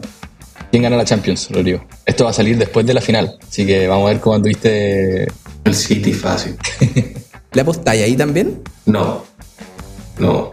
[0.71, 1.83] ¿Quién gana la Champions, Rodrigo?
[2.05, 3.37] Esto va a salir después de la final.
[3.45, 5.27] Así que vamos a ver cómo anduviste.
[5.65, 6.55] El City fácil.
[7.51, 8.61] ¿Le apostáis ahí también?
[8.85, 9.23] No.
[10.17, 10.51] No.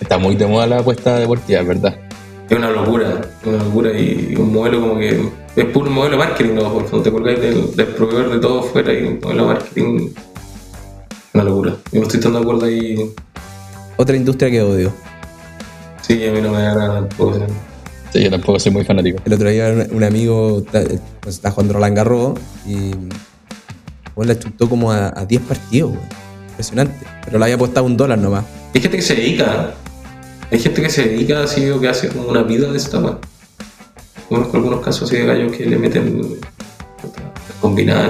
[0.00, 1.96] Está muy de moda la apuesta deportiva, ¿verdad?
[2.48, 3.20] Es una locura.
[3.44, 5.28] Una locura y un modelo como que.
[5.56, 6.72] Es puro modelo de marketing, ¿no?
[6.72, 10.10] Porque no te colgáis del, del proveedor de todo fuera y un modelo de marketing.
[11.34, 11.76] Una locura.
[11.92, 13.12] Yo no estoy tan de acuerdo ahí.
[13.96, 14.92] Otra industria que odio.
[16.02, 17.44] Sí, a mí no me da nada tampoco.
[18.12, 19.20] Sí, yo tampoco soy muy fanático.
[19.24, 20.64] El otro día un, amigo
[21.20, 22.92] pues, está jugando Roland Garros y
[24.14, 26.02] bueno, le chutó como a, a 10 partidos, güey.
[26.50, 27.06] Impresionante.
[27.24, 28.44] Pero le había apostado un dólar nomás.
[28.74, 29.74] Hay gente que se dedica.
[30.50, 33.18] Hay gente que se dedica así o que hace como una vida de esta weá.
[34.30, 36.38] Algunos casos así de gallos que le meten y.
[37.60, 38.08] Una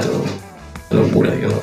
[0.91, 1.61] locura, yo no.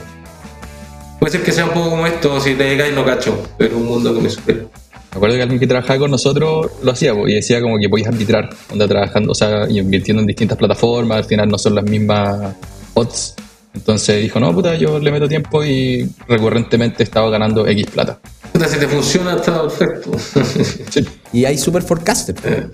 [1.20, 3.86] Puede ser que sea un poco como esto, si te dedicas no cacho, pero un
[3.86, 4.60] mundo que me supera.
[4.60, 8.10] Me acuerdo que alguien que trabajaba con nosotros lo hacía y decía como que podías
[8.10, 11.86] arbitrar, onda trabajando, o sea, y invirtiendo en distintas plataformas, al final no son las
[11.86, 12.54] mismas
[12.94, 13.36] odds.
[13.76, 18.20] Entonces dijo, no, puta, yo le meto tiempo y recurrentemente estaba ganando X plata.
[18.54, 20.12] Puta, si te funciona, está perfecto.
[20.90, 22.40] Sí, Y hay super forecasters.
[22.46, 22.68] Eh,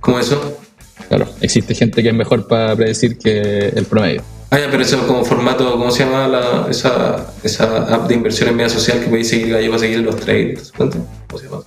[0.00, 0.56] ¿Cómo eso?
[1.08, 4.22] claro, existe gente que es mejor para predecir que el promedio.
[4.50, 8.14] Ah, ya, pero eso es como formato, ¿cómo se llama la, esa, esa app de
[8.14, 10.72] inversión en media social que podéis seguir gallo para seguir los traders?
[10.76, 10.98] ¿Cuánto?
[11.28, 11.62] ¿Cómo se llama?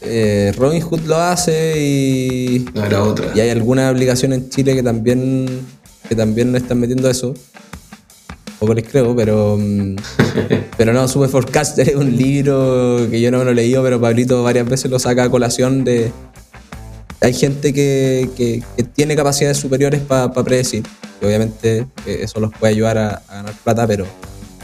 [0.00, 3.30] Eh, Robinhood lo hace y, No, era otra.
[3.34, 5.46] y hay alguna aplicación en Chile que también,
[6.08, 7.34] que también le están metiendo eso.
[8.60, 9.96] Poco les creo, pero, mm,
[10.76, 14.00] pero no, Super Forecaster es un libro que yo no me lo he leído, pero
[14.00, 16.12] Pablito varias veces lo saca a colación de...
[17.22, 20.84] Hay gente que, que- que tiene capacidades superiores para predecir.
[21.20, 24.06] Y obviamente eh, eso los puede ayudar a, a ganar plata, pero,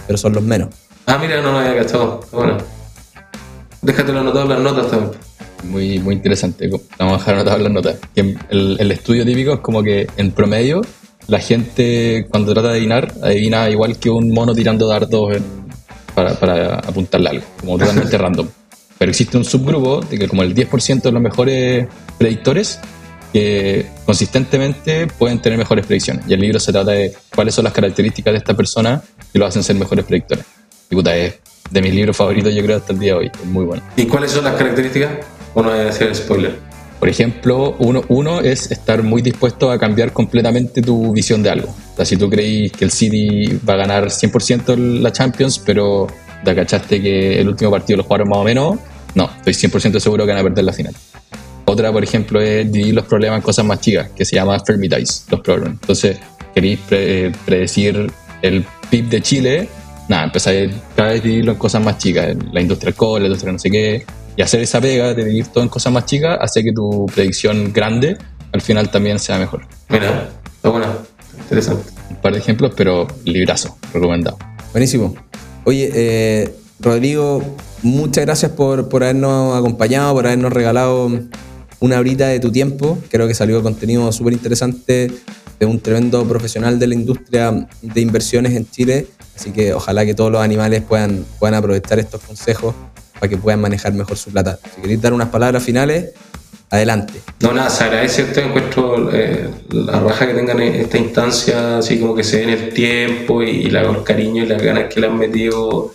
[0.06, 0.68] pero son los menos.
[1.06, 2.20] Ah, mira, no lo había gastado.
[2.32, 2.56] Bueno.
[3.82, 5.12] Déjatelo anotado en las notas también.
[5.64, 6.68] Muy, muy interesante.
[6.98, 7.96] Vamos a dejar anotadas las notas.
[8.14, 10.80] Que el, el estudio típico es como que en promedio
[11.28, 15.66] la gente cuando trata de adivinar, adivina igual que un mono tirando dardos en-
[16.14, 18.48] para, para apuntarle algo, como totalmente random.
[18.98, 22.78] Pero existe un subgrupo de que como el 10% de los mejores predictores
[23.32, 26.24] que consistentemente pueden tener mejores predicciones.
[26.26, 29.02] Y el libro se trata de cuáles son las características de esta persona
[29.32, 30.44] que lo hacen ser mejores predictores.
[30.88, 31.34] Y puta, es
[31.70, 33.26] de mis libros favoritos yo creo hasta el día de hoy.
[33.34, 33.82] Es muy bueno.
[33.96, 35.10] ¿Y cuáles son las características?
[35.54, 36.58] O no voy a decir spoiler.
[36.98, 41.68] Por ejemplo, uno, uno es estar muy dispuesto a cambiar completamente tu visión de algo.
[41.92, 46.06] O sea, si tú creís que el City va a ganar 100% la Champions, pero
[46.44, 48.78] te cachaste que el último partido lo jugaron más o menos,
[49.14, 50.94] no, estoy 100% seguro que van a perder la final.
[51.66, 55.24] Otra, por ejemplo, es dividir los problemas en cosas más chicas, que se llama Fermitize,
[55.30, 55.78] los problemas.
[55.80, 56.16] Entonces,
[56.54, 58.10] queréis pre- predecir
[58.42, 59.68] el PIB de Chile,
[60.08, 63.52] nada, empezáis cada vez a dividirlo en cosas más chicas, la industria alcohol, la industria
[63.52, 64.06] no sé qué,
[64.36, 67.72] y hacer esa pega de dividir todo en cosas más chicas hace que tu predicción
[67.72, 68.18] grande
[68.52, 69.62] al final también sea mejor.
[69.88, 70.96] Mira, está buena,
[71.38, 71.90] interesante.
[72.10, 74.38] Un par de ejemplos, pero librazo, recomendado.
[74.72, 75.14] Buenísimo.
[75.64, 77.42] Oye, eh, Rodrigo,
[77.82, 81.10] muchas gracias por, por habernos acompañado, por habernos regalado
[81.80, 82.98] una horita de tu tiempo.
[83.10, 85.10] Creo que salió contenido súper interesante
[85.58, 89.06] de un tremendo profesional de la industria de inversiones en Chile.
[89.34, 92.74] Así que ojalá que todos los animales puedan, puedan aprovechar estos consejos
[93.18, 94.58] para que puedan manejar mejor su plata.
[94.74, 96.12] Si queréis dar unas palabras finales,
[96.70, 97.14] adelante.
[97.40, 101.98] No, nada, se agradece este encuentro, eh, la raja que tengan en esta instancia, así
[101.98, 105.00] como que se den el tiempo y, y la, el cariño y las ganas que
[105.00, 105.94] le han metido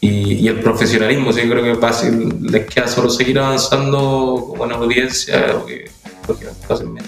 [0.00, 1.32] y, el profesionalismo.
[1.32, 5.90] Sí, creo que es fácil, les queda solo seguir avanzando con buena audiencia, porque,
[6.26, 6.46] porque
[6.84, 7.04] bien.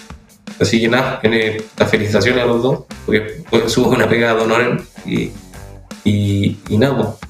[0.60, 4.40] Así que nada, eh, las felicitaciones a los dos, porque pues, subo una pegada de
[4.42, 5.30] honor y,
[6.04, 7.27] y, y nada, pues,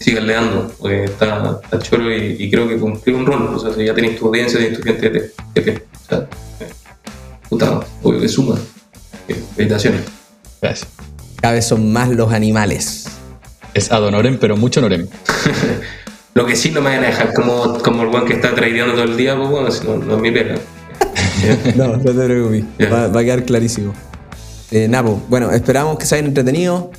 [0.00, 3.54] sigan dando, porque está, está choro y, y creo que cumplió un rol.
[3.54, 6.18] O sea, si ya tenéis tu audiencia, tenéis tu gente que te- o sea,
[6.60, 6.68] eh,
[7.48, 8.56] puta, obvio que suma.
[9.28, 10.02] Eh, Felicitaciones.
[10.60, 10.88] Gracias.
[11.40, 13.06] Cada vez son más los animales.
[13.74, 15.06] Es ad honorem, pero mucho honorem.
[16.34, 18.94] Lo que sí no me vayan a dejar como, como el guan que está tradeando
[18.94, 20.56] todo el día, pues bueno, no, no es mi pega.
[21.76, 22.64] No, no te preocupes.
[22.78, 22.88] Ya.
[22.88, 23.92] Va, va a quedar clarísimo.
[24.70, 26.90] Eh, Napo, bueno, esperamos que se hayan entretenido,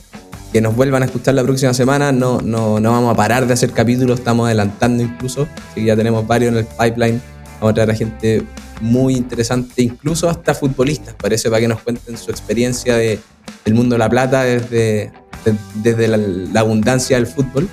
[0.55, 2.13] que nos vuelvan a escuchar la próxima semana.
[2.13, 5.49] No, no, no vamos a parar de hacer capítulos, estamos adelantando incluso.
[5.69, 7.21] Así que ya tenemos varios en el pipeline.
[7.59, 8.41] Vamos a traer a gente
[8.79, 13.19] muy interesante, incluso hasta futbolistas, parece, para que nos cuenten su experiencia de,
[13.65, 15.11] del mundo de la plata desde,
[15.43, 17.67] de- desde la, la abundancia del fútbol.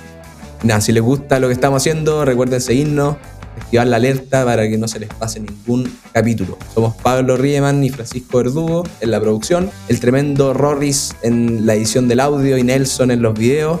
[0.63, 3.15] Nada, si les gusta lo que estamos haciendo, recuerden seguirnos,
[3.57, 6.57] activar la alerta para que no se les pase ningún capítulo.
[6.73, 12.07] Somos Pablo Riemann y Francisco Verdugo en la producción, el tremendo Rorris en la edición
[12.07, 13.79] del audio y Nelson en los videos.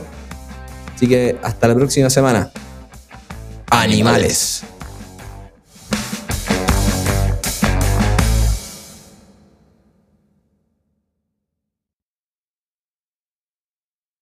[0.95, 2.51] Así que hasta la próxima semana.
[3.69, 4.63] Animales.